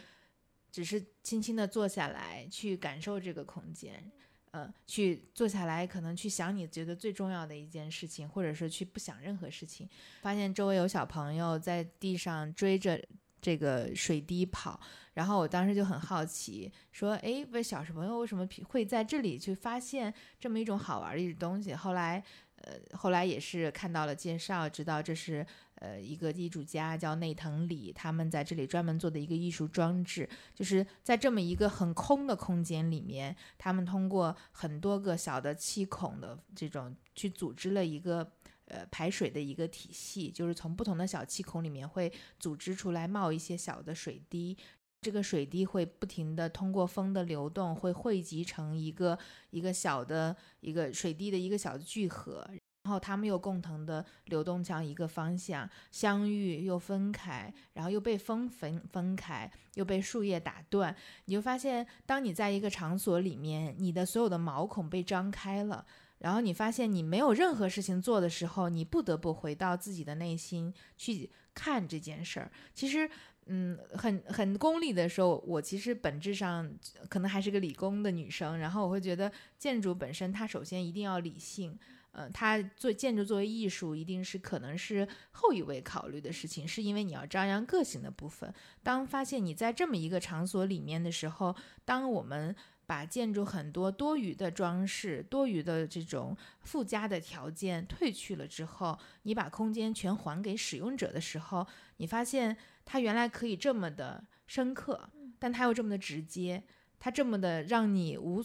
[0.70, 4.10] 只是轻轻的坐下来去感受这个空间，
[4.52, 9.88] 呃，去坐下来，可能去想你觉得最重要的一件事情，或者是去不想任何事情。
[10.22, 13.02] 发现周围有小朋友在地上追着
[13.40, 14.80] 这个水滴跑，
[15.14, 21.74] 然后我当时就很好奇，说，哎，为小朋友为什么会在这里去发现这么一种好玩的一东西？
[21.74, 22.22] 后来。
[22.62, 25.46] 呃，后来也是看到了介绍，知道这是
[25.80, 38.32] 呃一个艺术家叫内藤里，他们在这里专门做的一个艺术装置，就是在这么一个很空的空间里面，他们通过很多个小的气孔的这种去组织了一个
[38.66, 44.56] 呃排水的一个体系，就是从不同的小气孔里面会组织出来冒一些小的水滴。
[45.02, 52.46] 这个水滴会不停地通过风的流动，会汇集成一个一个小的一个水滴的一个小的聚合，
[52.82, 60.94] 然后它们又共同的流动向一个方向，相遇又分开，然后又被风分分开，又被树叶打断。
[61.26, 65.84] 你就发现，当你在一个场所里面，你的所有的毛孔被张开了，
[66.18, 72.50] 然后你发现你没有任何事情做的时候，你不得不回到自己的内心去看这件事儿。
[72.74, 73.10] 其实。
[73.52, 76.70] 嗯，很很功利的时候，我其实本质上
[77.08, 78.58] 可能还是个理工的女生。
[78.58, 81.76] 然后我会觉得建筑本身，它首先一定要理性。
[82.12, 88.52] 嗯，它做建筑作为艺术，一定是可能是后一位考虑的事情，是因为你要张扬个性的部分。
[88.82, 92.54] 当发现你在这么一个场所里面的时候，当我们
[92.86, 102.56] 把建筑很多多余的装饰、多余的这种附加的条件褪去了之后，你把空间全还给使用者的时候，你发现。
[102.82, 106.64] 它原来可以这么的深刻，但它又这么的直接，
[106.98, 108.42] 它这么的让你无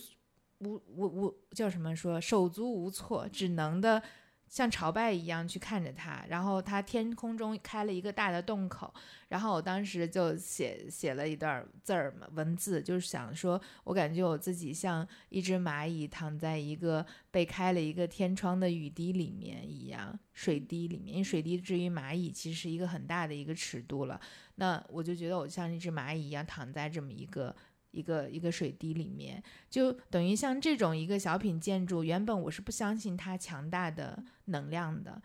[0.59, 4.01] 无无无叫什么说手足无措，只能的。
[4.47, 8.93] 像朝拜一样去看着它，然后它天空中开了一个大的洞口，
[9.27, 24.21] 然后我当时就写写了一段字儿嘛，文字就是想说，我感觉我自己像一只蚂蚁躺在一个被开了一个天窗的雨滴里面一样，水滴里面，因为水滴至于蚂蚁其实是一个很大的一个尺度了，
[24.55, 27.53] 那我就觉得我像一只蚂蚁一样躺在这么一个。
[27.95, 35.21] 一个一个水滴里面，就等于像这种一个小品建筑，原本我是不相信它强大的能量的，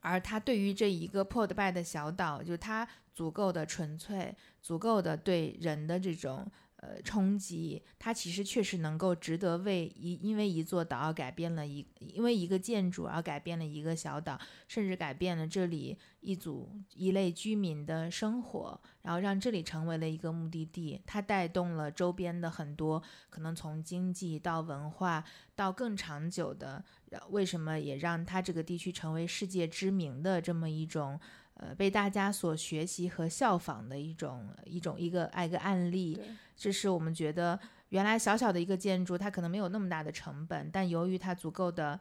[0.00, 6.50] 而它对于这一个破的败的小岛，就它足够的纯粹，足够的对人的这种。
[6.82, 20.98] 呃，冲击它其实确实能够值得为一因为一座岛而改变了一因为一个建筑而改变了一个小岛，甚至改变了这里一组一类居民的生活，然后让这里成为了一个目的地。
[21.04, 25.22] 它带动了周边的很多可能从经济到文化
[25.54, 26.82] 到更长久的，
[27.28, 31.20] 为什么也让它这个地区成为世界知名的这么一种。
[31.62, 36.18] 呃，被大家所学习和效仿的一种一种一个爱个案例，
[36.56, 42.00] 这是我们觉得原来小小的一个建筑，它可能没有那么大的成本，但由于它足够的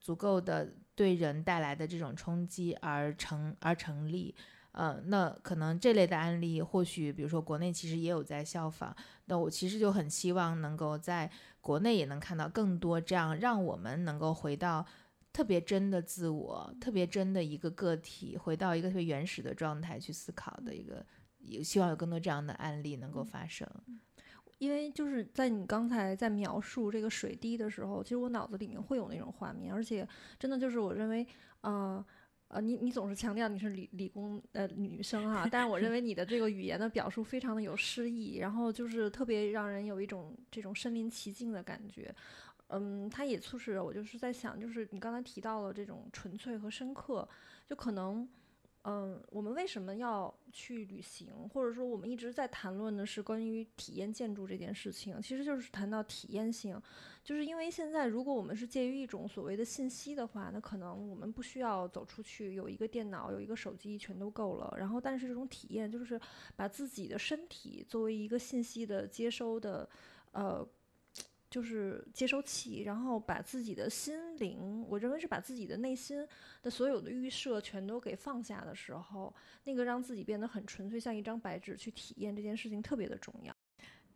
[0.00, 4.34] 足够的对人带来的这种冲击而成而成立。
[4.72, 8.94] 呃，那可能这类的案例，或许比如说国内其实也有在效仿，
[9.26, 11.30] 那我其实就很希望能够在
[11.60, 14.84] 国内也能看到更多这样，让我们能够回到。
[15.36, 21.04] 特别真的自我，特别真的一个个体，回到一个特别原始的状态去思考的一个，
[21.40, 23.68] 也希望有更多这样的案例能够发生。
[24.56, 30.08] 因为就是在你刚才在描述这个水滴的时候，其实我脑子里面会有那种画面，而且
[30.38, 31.26] 真的就是我认为，
[31.60, 32.02] 呃
[32.48, 42.14] 呃，你你总是强调你是理理工呃女生哈，但是我认为你的这个语言的表述非常的有诗意，然后就是特别让人有一种这种身临其境的感觉。
[42.68, 47.28] 嗯，它也促使我就是在想，就是你刚才提到了这种纯粹和深刻，
[47.68, 48.28] 就可能，
[48.82, 56.80] 嗯，我们为什么要去旅行，或者说我们一直在谈论的是关于体验建筑这件事情，其实就是谈到体验性，
[57.22, 64.74] 就是因为现在如果我们是介于一种所谓的信息的话，那可能我们不需要走出去，有一个电脑，有一个手机全都够了。
[64.76, 66.20] 然后，但是这种体验就是
[66.56, 69.88] 把自己的身体作为一个信息的接收的，
[70.32, 70.68] 呃。
[71.48, 76.26] 就是接收器，然后把自己的心灵，我认为是把自己的内心
[76.60, 79.32] 的所有的预设全都给放下的时候，
[79.62, 83.54] 那个让自己变得很纯粹，像一张白纸去体验这件事情特别的重要。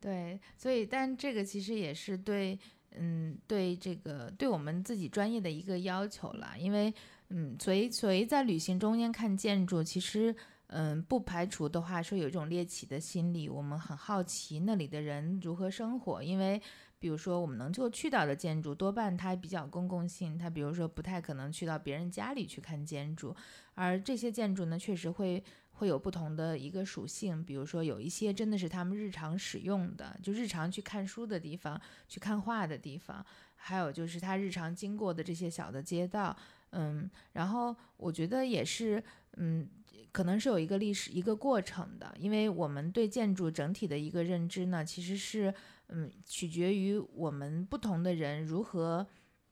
[0.01, 2.59] 对，所以但这个其实也是对，
[2.97, 6.93] 嗯，对这个对我们自己专业的一个要求了，因为，
[7.29, 10.35] 嗯，所以所以在旅行中间看建筑，其实，
[10.67, 16.61] 嗯，不排除的话说有一种猎奇的心理，我们很好奇那里的人如何生活，因为。
[17.01, 23.35] 比如说，我们能够去到的建筑，多半它比较公共性，它比如说不太可能去到别人家里去看建筑，
[23.75, 25.43] 而这些建筑呢，确实会
[25.73, 27.43] 会有不同的一个属性。
[27.43, 33.25] 比如说，有一些真的是他们日常使用的，就日常去看书的地方、去看画的地方，
[33.57, 36.37] 还有就是他日常经过的这些小的街道，
[36.73, 39.03] 嗯，然后我觉得也是，
[39.39, 39.67] 嗯，
[40.13, 45.55] 可能是有一个历史一个过程的，因为我们对建筑整体的一个认知呢，其实是。
[45.93, 49.07] 嗯，取决于我们不同的人如何，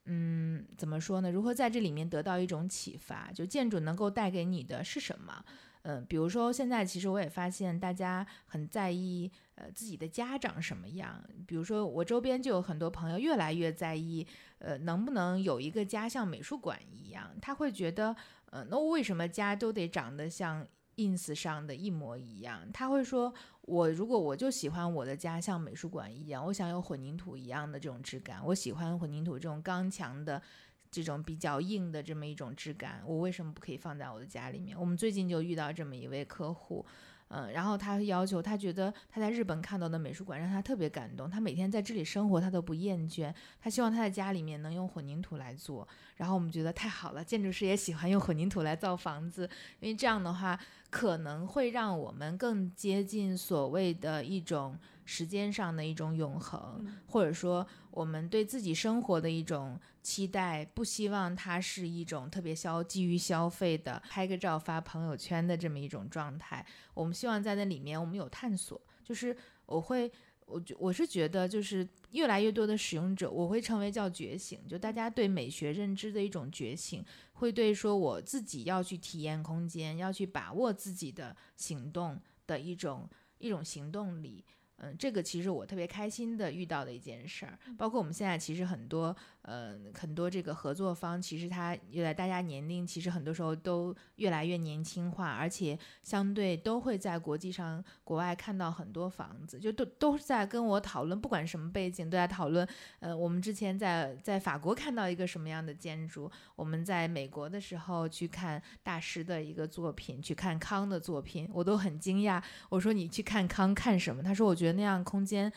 [0.07, 1.31] 嗯，怎么说呢？
[1.31, 3.31] 如何在这里面得到一种启发？
[3.33, 5.45] 就建筑能够带给你的是什么？
[5.83, 11.23] 嗯，比如说现在其实我也发现大家很在意，呃，自己的家长什么样。
[11.47, 14.27] 比如说我周边就有很多朋友越来越在意，
[14.59, 17.31] 呃，能不能有一个家像美术馆一样？
[17.41, 18.15] 他会觉得，
[18.51, 20.67] 呃，那为什么家都得长得像
[20.99, 23.33] ？ins 上的一模一样，他会说
[23.63, 30.43] ：“我如果我就喜欢我的家像美术馆一样，我想有混凝土一样的这种质感，我喜欢混凝土这种刚强的、
[30.91, 36.85] 这种比较硬的这么一种质感，我为什么不可以放在我的家里面？”我们最近就遇到这么一位客户。
[37.29, 45.87] 嗯，然后他要求，他觉得他在日本看到的美术馆让他特别感动，他每天在这里生活他都不厌倦，他希望他在家里面能用混凝土来做。
[46.17, 49.49] 然后我们觉得太好了，建筑师也喜欢用混凝土来造房子，
[49.81, 50.59] 因为这样的话
[50.91, 54.77] 可能会让我们更接近所谓的一种
[55.09, 59.81] 时间上的一种永恒，或者说我们对自己生活的一种。
[60.01, 66.65] 期待不希望它是一种特别消基于消费的拍个照发朋友圈的这么一种状态。
[66.95, 69.37] 我们希望在那里面我们有探索，就是
[69.67, 70.11] 我会
[70.47, 83.07] 我觉我是觉得就是越来越多的使用者，我会成为叫觉醒，就大家对美学认知的一种觉醒，会对说我自己要去体验空间，要去把握自己的行动的一种
[83.37, 84.43] 一种行动力。
[84.79, 89.15] 嗯，这个其实我特别开心的遇到的一件事儿，包括我们现在其实很多。
[89.49, 102.69] 呃，很多这个合作方其实他越来大家年龄其实很多时候都越来越年轻化，而且相对都会在国际上国外看到很多房子，就都都是在跟我讨论，不管什么背景都在讨论。
[103.01, 112.43] 呃，我们之前在在法国看到一个什么样的建筑，我们在美国的时候去看大师的一个作品，去看康的作品，我都很惊讶。
[112.69, 114.23] 我说你去看康看什么？
[114.23, 115.51] 他说我觉得那样空间。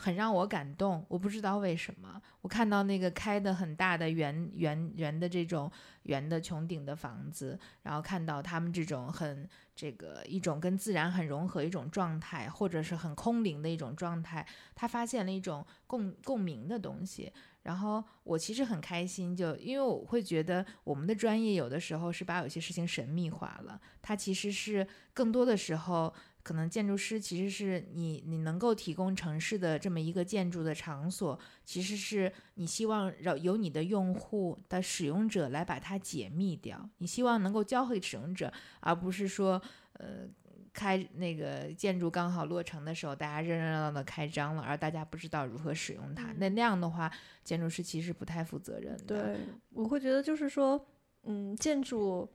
[0.00, 2.22] 很让我感动，我不知道为什么。
[2.40, 5.70] 我看到那个开的很大的圆圆圆的这种
[6.04, 17.32] 圆的穹顶的房子，然后看到他们这种很这个一种跟自然很融合一种状态，或者是很空灵的一种状态，他发现了一种共共鸣的东西。
[17.64, 26.14] 然后我其实很开心，就因为我会觉得我们的专业有的时候是把有些事情神秘化了，它其实是更多的时候。
[26.42, 39.60] 可能建筑师其实是你，你能够提供城市的这么一个建筑的场所，其实是你希望让由你的用户的使用者来把它解密掉，你希望能够教会使用者，而不是说，
[39.94, 40.26] 呃，
[40.72, 47.12] 开那个建筑刚好落成的时候，大家热热闹闹的开张了，而大家不知道如何使用它，那那样的话，
[47.44, 49.34] 建筑师其实不太负责任的。
[49.34, 49.36] 对，
[49.74, 50.86] 我会觉得就是说，
[51.24, 52.26] 嗯，建筑。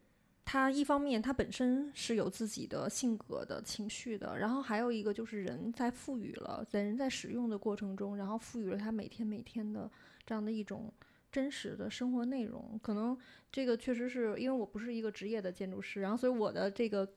[0.46, 9.90] 他一方面，他本身是有自己的性格的情绪的，然后还有一个就是人在赋予了，在人在使用的过程中，然后赋予了他每天每天的
[10.26, 10.94] 这样的一种
[11.32, 12.80] 真实的生活内容。
[12.84, 13.18] 可能
[13.52, 17.08] 这个确实是因为我不是一个职业的建筑师，然后所以我的这个。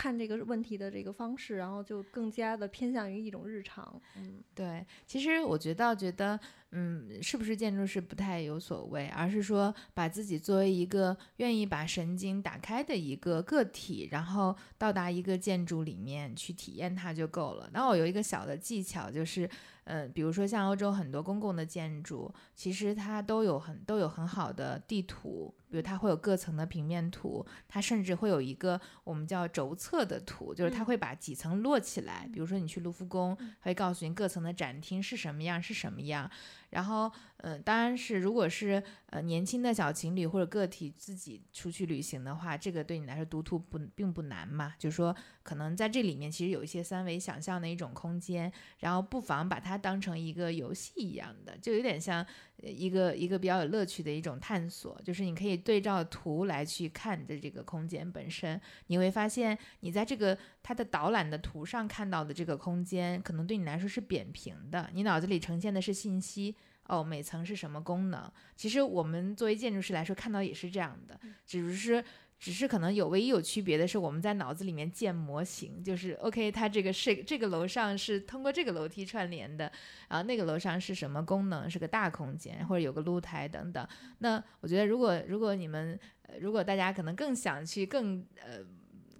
[0.00, 4.00] 看这个问题的这个方式，然后就更加的偏向于一种日常。
[4.16, 4.82] 嗯，对。
[5.06, 6.40] 其实我觉得，觉得，
[6.70, 17.68] 嗯，是不是建筑师不太有所谓，而是说把自己作为一个愿意把神经打开的一个个体，然后到达一个建筑里面去体验它就够了。
[17.74, 19.46] 那我有一个小的技巧，就是。
[19.90, 32.28] 嗯，比如说像欧洲很多公共的建筑，其实它都有很都有很好的地图，比如它会有各层的平面图，它甚至会有一个我们叫轴测的图，就是它会把几层摞起来。
[32.32, 36.30] 比如说你去卢浮宫，会告诉你各层的展厅是什么样是什么样。
[36.70, 44.72] 然后，嗯，当然是如果是呃年轻的小情侣或者个体自己出去旅行的话，这个对你来说读图不并不难嘛。
[44.78, 45.12] 就是说，
[45.42, 52.24] 可能在这里面其实有一些三维想象的一种空间，然后不妨把它当成一个游戏一样的，就有点像
[52.58, 55.00] 一个一个比较有乐趣的一种探索。
[55.02, 66.54] 就是你可以对照图来去看的这个空间本身，你会发现你在这个它的导览的图上看到的这个空间，可能对你来说是扁平的，你脑子里呈现的是信息。
[66.84, 68.28] 哦，每层是什么功能？
[68.56, 72.04] 其实我们作为建筑师来说，看到也是这样的，只是
[72.40, 79.70] 只是可能有唯一有区别的是，我们在脑子里面建模型，就是 OK，它这个是这个楼上是通过这个楼梯串联的，
[80.08, 81.68] 然后那个楼上是什么功能？
[81.70, 83.86] 是个大空间，或者有个露台等等。
[84.18, 88.64] 那我觉得，如果如果你们，呃如果大家可能更想去更呃。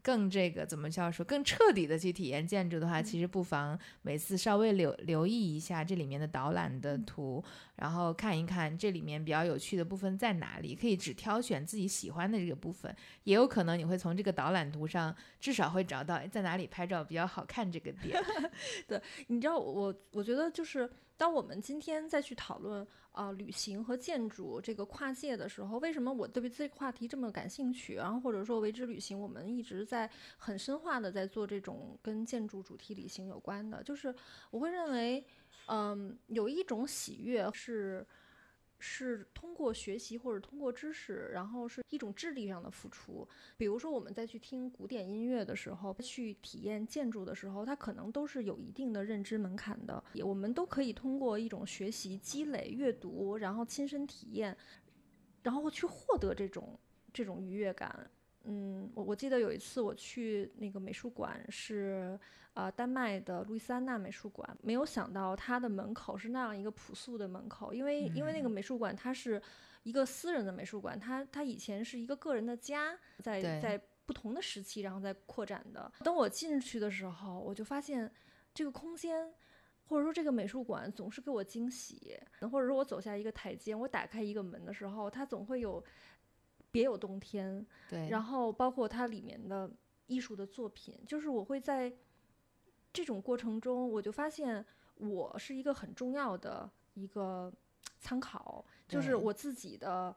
[0.02, 7.42] 更这个怎么叫说更彻底的去体验建筑的话，其实不妨每次稍微留留意一下这里面的导览的图，
[7.76, 12.94] 然后看一看这里面比较有趣的部分在哪里，可以只挑选自己喜欢的这个部分，
[13.24, 18.18] 也有可能你会从这个导览图上至少会找到在哪里拍照比较好看这个点。
[18.88, 22.86] 对，你知道我我觉得就是当我们今天再去讨论。
[23.12, 27.94] 啊，旅行和建筑这个跨界的时候，为什么我对这个话题这么感兴趣？
[27.94, 34.14] 然后或者说为之旅行，我们一直在很深化的在做这种跟建筑主题旅行有关的，就是
[34.50, 35.24] 我会认为，
[35.66, 38.06] 嗯，有一种喜悦是。
[38.80, 43.28] 是通过学习或者通过知识，然后是一种智力上的付出。
[43.56, 50.02] 比如说，我们在去听古典音乐的时候，去体验建筑的时候，它可能都是有一定的认知门槛的。
[50.24, 54.56] 我们都可以通过一种学习、积累、阅读，然后亲身体验，
[55.42, 56.78] 然后去获得这种
[57.12, 58.10] 这种愉悦感。
[58.44, 62.18] 嗯，我我记得有一次我去那个美术馆是。
[62.54, 69.40] 呃，丹麦的路易斯安那美术馆，没有想到它的门口是那样一个朴素的门口，因为因为那个美术馆它是
[69.84, 75.90] 一个私人的美术馆，它它以前是一个个人的家，在在不同的时期然后再扩展的。
[76.00, 78.12] 等我进去的时候，我就发现
[78.52, 79.32] 这个空间
[79.86, 82.18] 或者说这个美术馆总是给我惊喜，
[82.50, 85.82] 或者说我走下一个台阶，我打开一个门的时候，它总会有
[86.70, 87.66] 别有洞天。
[87.88, 89.70] 对，然后包括它里面的
[90.06, 91.92] 艺术的作品，就是我会在。
[92.92, 94.66] 这种过程中，我就发现
[94.96, 97.52] 我是一个很重要的一个
[98.00, 100.12] 参考，就是我自己的，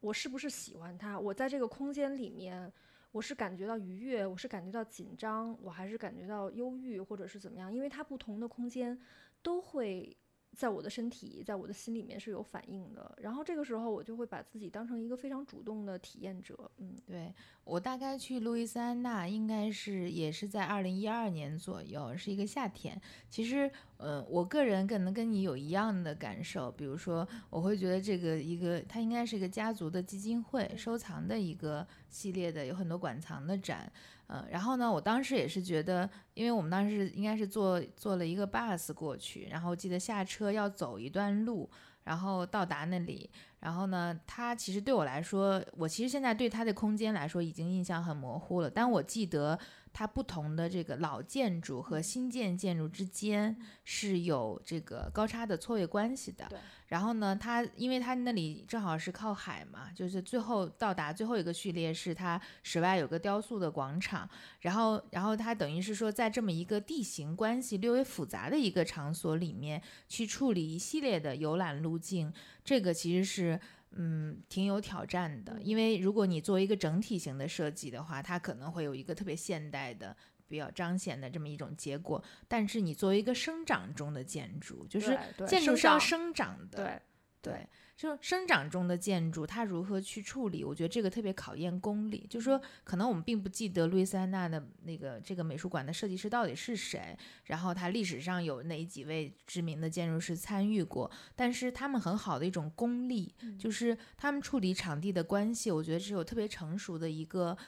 [0.00, 1.18] 我是不是喜欢它？
[1.18, 2.70] 我在这个空间里面，
[3.12, 7.72] 我是感觉到愉悦，我是感觉到紧张，我还是感觉到忧郁，或者是怎么样？
[7.72, 9.00] 因为它不同的空间
[9.42, 10.14] 都会。
[10.56, 16.70] 在我的身体，在我的心里面是有反应的，然后这个时候我就会把自己当成一个非常主动的体验者。
[16.78, 17.32] 嗯，对
[17.68, 22.98] 我大概去路易斯安那应该是也是在二零一二年左右，是一个夏天。
[23.28, 33.92] 其实，嗯，我个人可能跟你有一样的感受，比如说我会觉得这个一个它应该是一个家族的基金会收藏的一个系列的，有很多馆藏的展。
[34.28, 41.68] 嗯，然后呢，我当时也是觉得，因为我们当时应该是坐坐了一个 bus 过去，然后记得下车要走一段路，
[42.04, 43.28] 然后到达那里，
[43.60, 48.70] 然后呢，他其实对我来说，我其实现在对他的空间来说已经印象很模糊了。
[48.70, 49.58] 但我记得
[49.92, 56.46] 它不同的这个老建筑和新建建筑之间是有这个高差的错位关系的。
[56.48, 56.58] 对。
[56.88, 64.26] 然后呢，它因为它那里正好是靠海嘛，就是最后到达最后一个序列是它室外有个雕塑的广场。
[64.60, 72.32] 然后，然后它等于是说在这么一个地形关系略微复杂的一个场所里面去处理一系列的游览路径。
[72.64, 73.60] 这个其实是，
[73.92, 80.16] 嗯，挺有挑战的，因为如果你做一个整体型的设计的话，它可能会有一个特别现代的、
[80.46, 82.22] 比较彰显的这么一种结果。
[82.46, 87.00] 但是你作为一个生长中的建筑，就是建筑是要生长的，
[87.42, 87.66] 对对。
[87.98, 90.62] 就生长中的建筑，它如何去处理？
[90.62, 92.24] 我觉得这个特别考验功力。
[92.30, 107.58] 就是说，可能我们并不记得路易斯安那的那个这个美术馆的设计师到底是谁，然后他历史上有哪几位知名的建筑师参与过，但是他们很好的一种功力，就是他们处理场地的关系，我觉得是有特别成熟的一个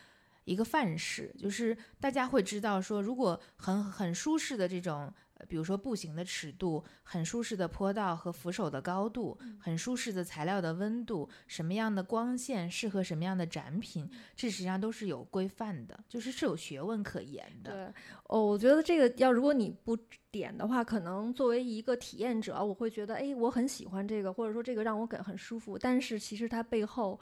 [0.45, 5.13] 一个范式，就是大家会知道说，如果很很舒适的这种。
[5.49, 17.73] 比如说步行的尺度，很舒适的坡道和扶手的高度，很舒适的材料的温度，什么样的光线适合什么样的展品，这实际上都是有规范的，就是是有学问可言的。
[17.73, 19.97] 对，哦，我觉得这个要如果你不
[20.31, 27.19] 点的话，可能作为一个体验者，我会觉得，哎，我很喜欢这个，或者说这个让我感很舒服，但是其实它背后。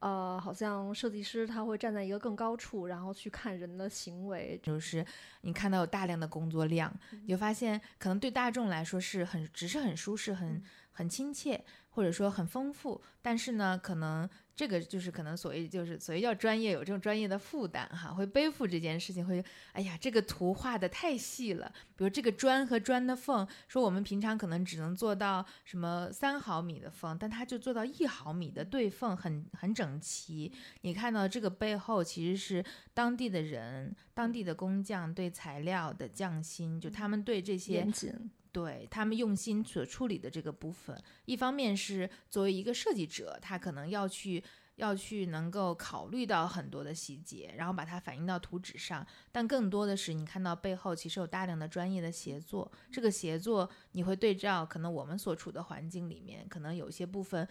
[0.00, 5.04] 呃，好像设计师他会站在一个更高处，然后去看人的行为，就是
[5.40, 10.62] 你看到有大量的工作量，你就发现可能对大众来说是很只是很舒适、很
[10.98, 14.28] 很亲切，或者说很丰富，但是呢，可能。
[14.58, 19.40] 这个就是可能所谓就是所谓叫专业有这种专业的负担哈，会背负这件事情，会
[19.70, 30.52] 哎呀这个图画的太细了，比如这个砖和砖的缝，说我们平常可能只能做到什么三毫米的缝，但它就做到一毫米的对缝，很很整齐。
[30.80, 37.86] 你看到这个背后其实是当地的人、当地的工匠对材料的匠心，就他们对这些。
[38.50, 44.42] 对他们用心所处理的这个部分，一方面是作为一个设计者，他可能要去
[44.76, 49.06] 要去能够考虑到很多的细节，然后把它反映到图纸上。
[49.30, 52.72] 但更多的是，你看到背后其实有大量的专业的协作。
[52.90, 57.46] 这个协作你会对照，可能我们所处的环境里面，可能有些部分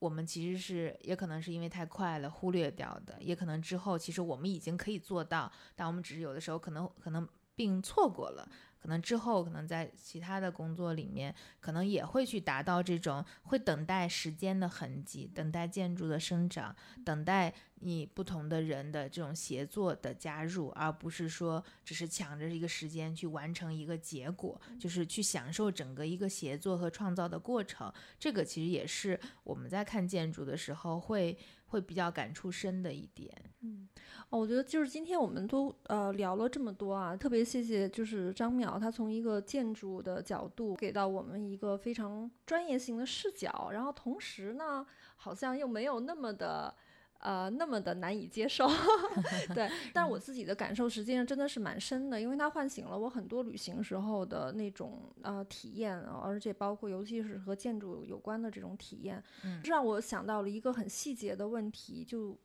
[0.00, 8.48] 我们其实是也可能是因为太快了忽略掉的，也可能之后其实我们已经可以做到，但我们只是有的时候可能可能并错过了。
[8.80, 16.74] 可能之后，可能在其他的工作里面，可能也会去达到这种，会等待时间的痕迹，等待建筑的生长，
[17.04, 27.92] 等待你不同的人的这种协作的加入，而不是说只是抢着一个时间去完成一个结果，就是去享受整个一个协作和创造的过程。
[28.18, 31.36] 这个其实也是我们在看建筑的时候会。
[31.70, 33.88] 会比较感触深的一点，嗯，
[34.28, 46.74] 哦，我觉得就是今天我们都呃聊了这么多啊，特别谢谢就是张淼，他从一个建筑的角度给到我们一个非常专业性的视角，然后同时呢，好像又没有那么的。
[47.20, 48.66] 呃，那么的难以接受，
[49.54, 62.38] 对，但是我自己的感受实际上真的是蛮深的，因为它唤醒了我很多旅行时候的那种呃体验，而且包括尤其是和建筑有关的这种体验，嗯，让我想到了一个很细节的问题，就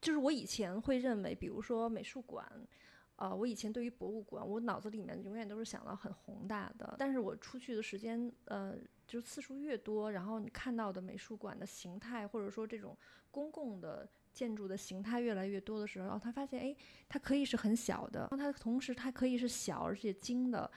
[0.00, 2.44] 就是我以前会认为，比如说美术馆，
[3.14, 8.74] 呃，我以前对于博物馆，我脑子里面永远都是想到很宏大的，但是我出去的时间，呃。
[9.10, 12.96] 就次数越多，然后你看到的美术馆的形态，或者说这种
[13.28, 16.76] 公共的建筑的形态越来越多的时候，他发现，哎，
[17.08, 20.70] 它可以是很小的，它同时它可以是小而且精的，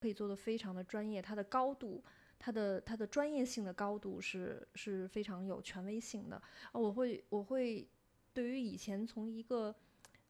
[0.00, 2.02] 可以做的非常的专业，它的高度，
[2.40, 6.36] 它的它的专业性的高度是是非常有权威性的。
[6.36, 7.88] 啊我会我会
[8.34, 9.72] 对于以前从一个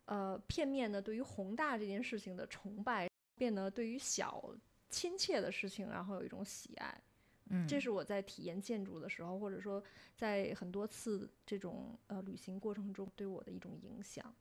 [0.04, 4.44] 呃片面的对于宏大这件事情的崇拜，变得对于小
[4.90, 7.02] 亲切的事情，然后有一种喜爱。
[7.48, 9.82] 嗯，这是我在体验建筑的时候，或者说
[10.16, 14.34] 在很多次这种呃旅行过程中对我的一种影响。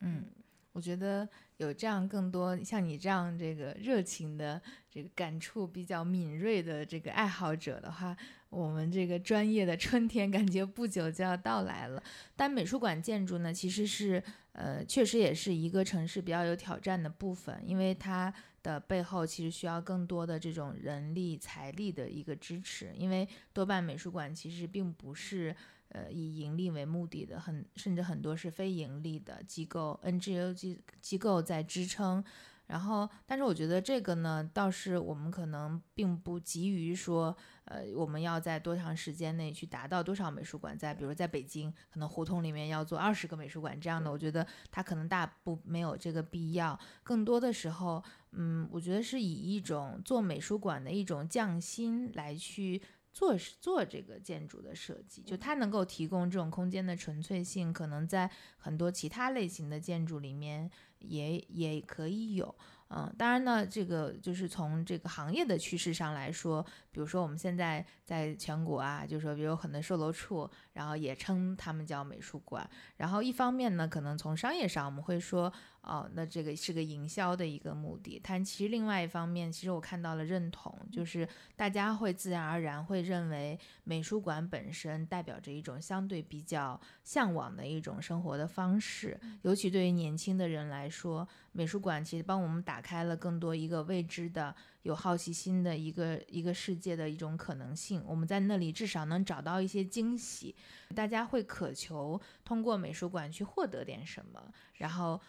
[0.00, 0.26] 嗯，
[0.72, 8.16] 我觉得有这样更多像你这样这个热情的、这个感触比较敏锐的这个爱好者的话，
[8.50, 12.00] 我们这个专业的春天感觉不久就要到来了。
[12.36, 18.32] 但美术馆建筑呢，其实是呃，确实也是一个城市比较有挑战的部分，因为它。
[18.64, 25.54] 的背后其实需要更多的这种人力财力的一个支持，因为多半美术馆其实并不是
[25.90, 32.24] 呃以盈利为目的的，很甚至很多是非盈利的机构 NGO 机机构在支撑，
[32.66, 37.36] 然后，但是我觉得这个呢，倒是我们可能并不急于说，
[37.66, 46.78] 呃，我们要在多长时间内去达到多少美术馆，在比如在北京，可能胡同里面要做二十个美术馆这样的，我觉得它可能大不没有这个必要。
[47.02, 48.02] 更多的时候，
[48.32, 52.80] 嗯，我觉得是以一种做美术馆的一种匠心来去。
[53.14, 62.52] 做是做这个建筑的设计，就它能够提供这种空间的纯粹性，可能在很多其他类型的建筑里面也也可以有。
[62.88, 66.64] 嗯，当然呢，这个就是从这个行业的趋势上来说，
[66.94, 72.70] 比如说我们现在在全国啊，就是说，比如很多售楼处，然后也称他们叫美术馆。
[72.98, 78.20] 然后一方面呢，可能从商业上我们会说，哦，那这个是个营销的一个目的。
[78.22, 91.26] 但其实另外一方面，其实我看到了认同，就是大家会自然而然会认为美术馆本身代表着一种相对比较向往的一种生活的方式，尤其对于年轻的人来说。
[91.56, 94.52] 美术馆其实帮我们打开了更多一个未知的、
[94.84, 98.02] 有好奇心的一个一个世界的一种可能性。
[98.06, 100.56] 我们在那里至少能找到一些惊喜，
[100.94, 105.20] 大家会渴求通过美术馆去获得点什么，然后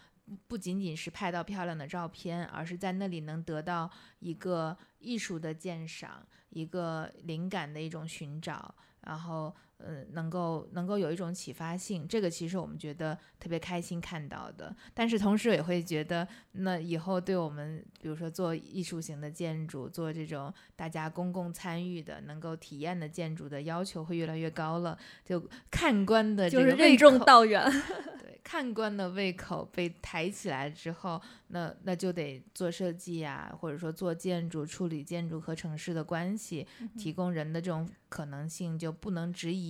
[0.48, 3.90] 不仅仅是拍到漂亮的照片，而是在那里能得到
[4.20, 9.54] 一个艺术的鉴赏，一个灵感的一种寻找，然后。
[9.80, 14.74] 嗯，能够能够有一种启发性，这个其实我们觉得特别开心看到的。
[14.94, 24.98] 但是同时也会觉得，那以后对我们，比如说做艺术型的建筑，做这种大家公共参与的、能够体验的建筑的要求会越来越高了。
[25.26, 27.64] 就看官的就是任重道远。
[28.20, 36.66] 对看官的胃口被抬起来之后，那那就得做设计啊，或者说做建筑、处理建筑和城市的关系，
[36.96, 39.65] 提供人的这种可能性，就不能只以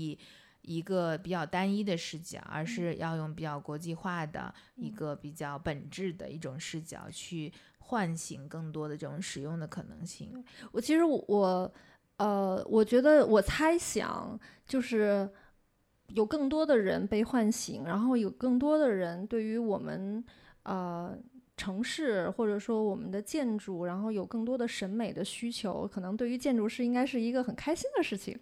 [0.62, 10.44] 一个比较单一的视角，而是要用比较国际化的一个比较本质的一种视角去唤醒更多的这种使用的可能性。
[10.72, 11.74] 我其实我
[12.18, 15.30] 呃，我觉得我猜想就是。
[16.10, 20.24] 有更多的人被唤醒，然后有更多的人对于我们
[20.62, 21.18] 呃
[21.58, 28.40] 城市或者说我们的建筑，然后有更多的审美的需求，可能对于建筑师应该是一个很开心的事情。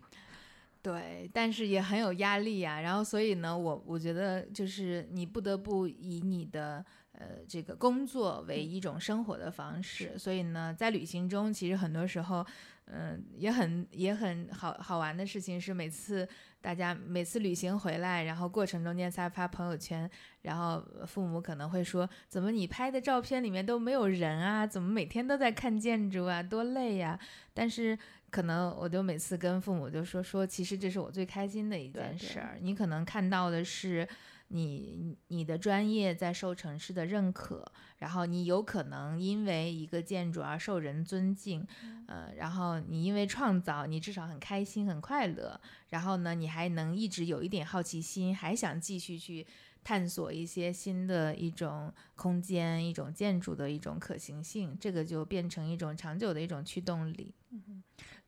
[0.84, 2.79] 对，但是也很有压力呀。
[2.81, 10.15] 然后所以呢，我我觉得就是你不得不以你的呃这个工作为一种生活的方式。
[10.19, 12.45] 所以呢，在旅行中，其实很多时候。
[12.88, 16.27] 嗯，也很也很好好玩的事情是，每次
[16.59, 20.07] 大家每次旅行回来，然后过程中间在发朋友圈，
[20.41, 24.67] 然后父母可能会说：“怎么你拍的照片里面都没有人啊？
[24.67, 26.43] 怎么每天都在看建筑啊？
[26.43, 27.17] 多累呀！”
[27.55, 27.97] 但是
[28.34, 32.57] 可能我就每次跟父母就说说，其实这是我最开心的一件事儿。
[32.59, 34.07] 你可能看到的是。
[34.49, 37.65] 你你的专业在受城市的认可，
[37.97, 41.65] 然后你有可能因为一个建筑而受人尊敬，
[42.05, 45.59] 呃，然后你因为创造，你至少很开心很快乐，
[45.89, 49.47] 然后呢，你还能一直有一点好奇心，还想继续去
[49.84, 57.34] 探索一些新的一种空间、一种建筑的一种可行性，这个就变成一种长久的一种驱动力。
[57.49, 57.81] 嗯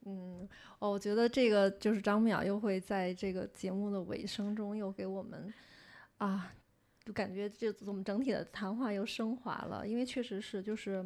[0.06, 0.48] 嗯，
[0.80, 5.54] 哦，我觉得这个就是张淼又会在这个节目的尾声中又给我们。
[6.18, 6.54] 啊，
[7.04, 11.06] 就感觉这我们整体的谈话又升华了，因为确实是，就是，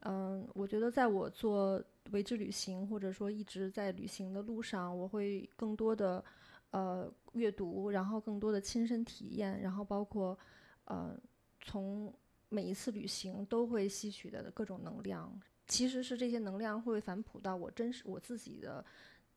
[0.00, 1.80] 嗯，我觉得在我做
[2.10, 6.24] 为之旅行，或者说一直在旅行的路上，我会更多的
[6.72, 10.36] 呃阅读，然后更多的亲身体验，然后包括
[10.86, 11.16] 呃
[11.60, 12.12] 从
[12.48, 15.40] 每一次旅行都会吸取的各种能量，
[15.70, 18.84] 其实是这些能量会反哺到我真实我自己的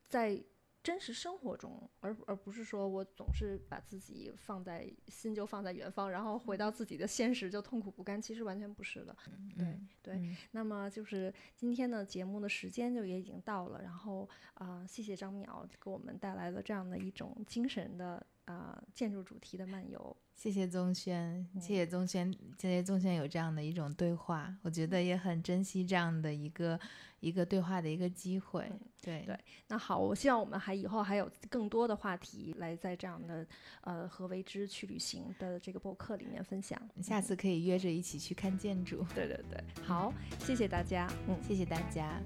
[0.10, 0.44] 在。
[0.84, 8.22] 真实生活中，而而不是说我总是把自己放在心就放在远方，然后回到自己的现实就痛苦不甘。
[8.22, 9.16] 其实完全不是的。
[9.58, 10.36] 对对。
[10.52, 20.14] 那么就是今天的节目的时间就也已经到了，然后啊，谢谢张淼给我们带来了这样的一种精神的啊建筑主题的漫游。
[20.36, 26.80] 谢谢宗轩，谢谢宗轩，谢谢宗轩有这样的一种对话，我觉得也很珍惜这样的一个。
[27.24, 28.70] 一个对话的一个机会，
[29.02, 33.48] 对对，那好，我希望我们还以后还有更多的话题来在这样的
[33.80, 36.78] 呃何为之去旅行的这个博客里面分享。
[37.02, 39.06] 下次可以约着一起去看建筑。
[39.16, 42.22] 对对对，好，谢谢大家，嗯，谢谢大家，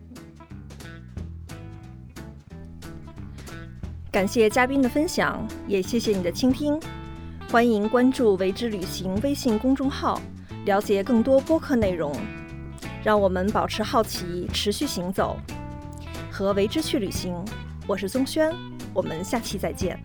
[4.11, 6.79] 感谢嘉宾的分享，也谢谢你的倾听。
[7.49, 10.19] 欢迎关注为之旅行微信公众号，
[10.65, 12.13] 了解更多播客内容。
[13.01, 15.37] 让我们保持好奇，持续行走，
[16.29, 17.33] 和为之去旅行。
[17.87, 18.53] 我是宗轩，
[18.93, 19.97] 我们下期再见。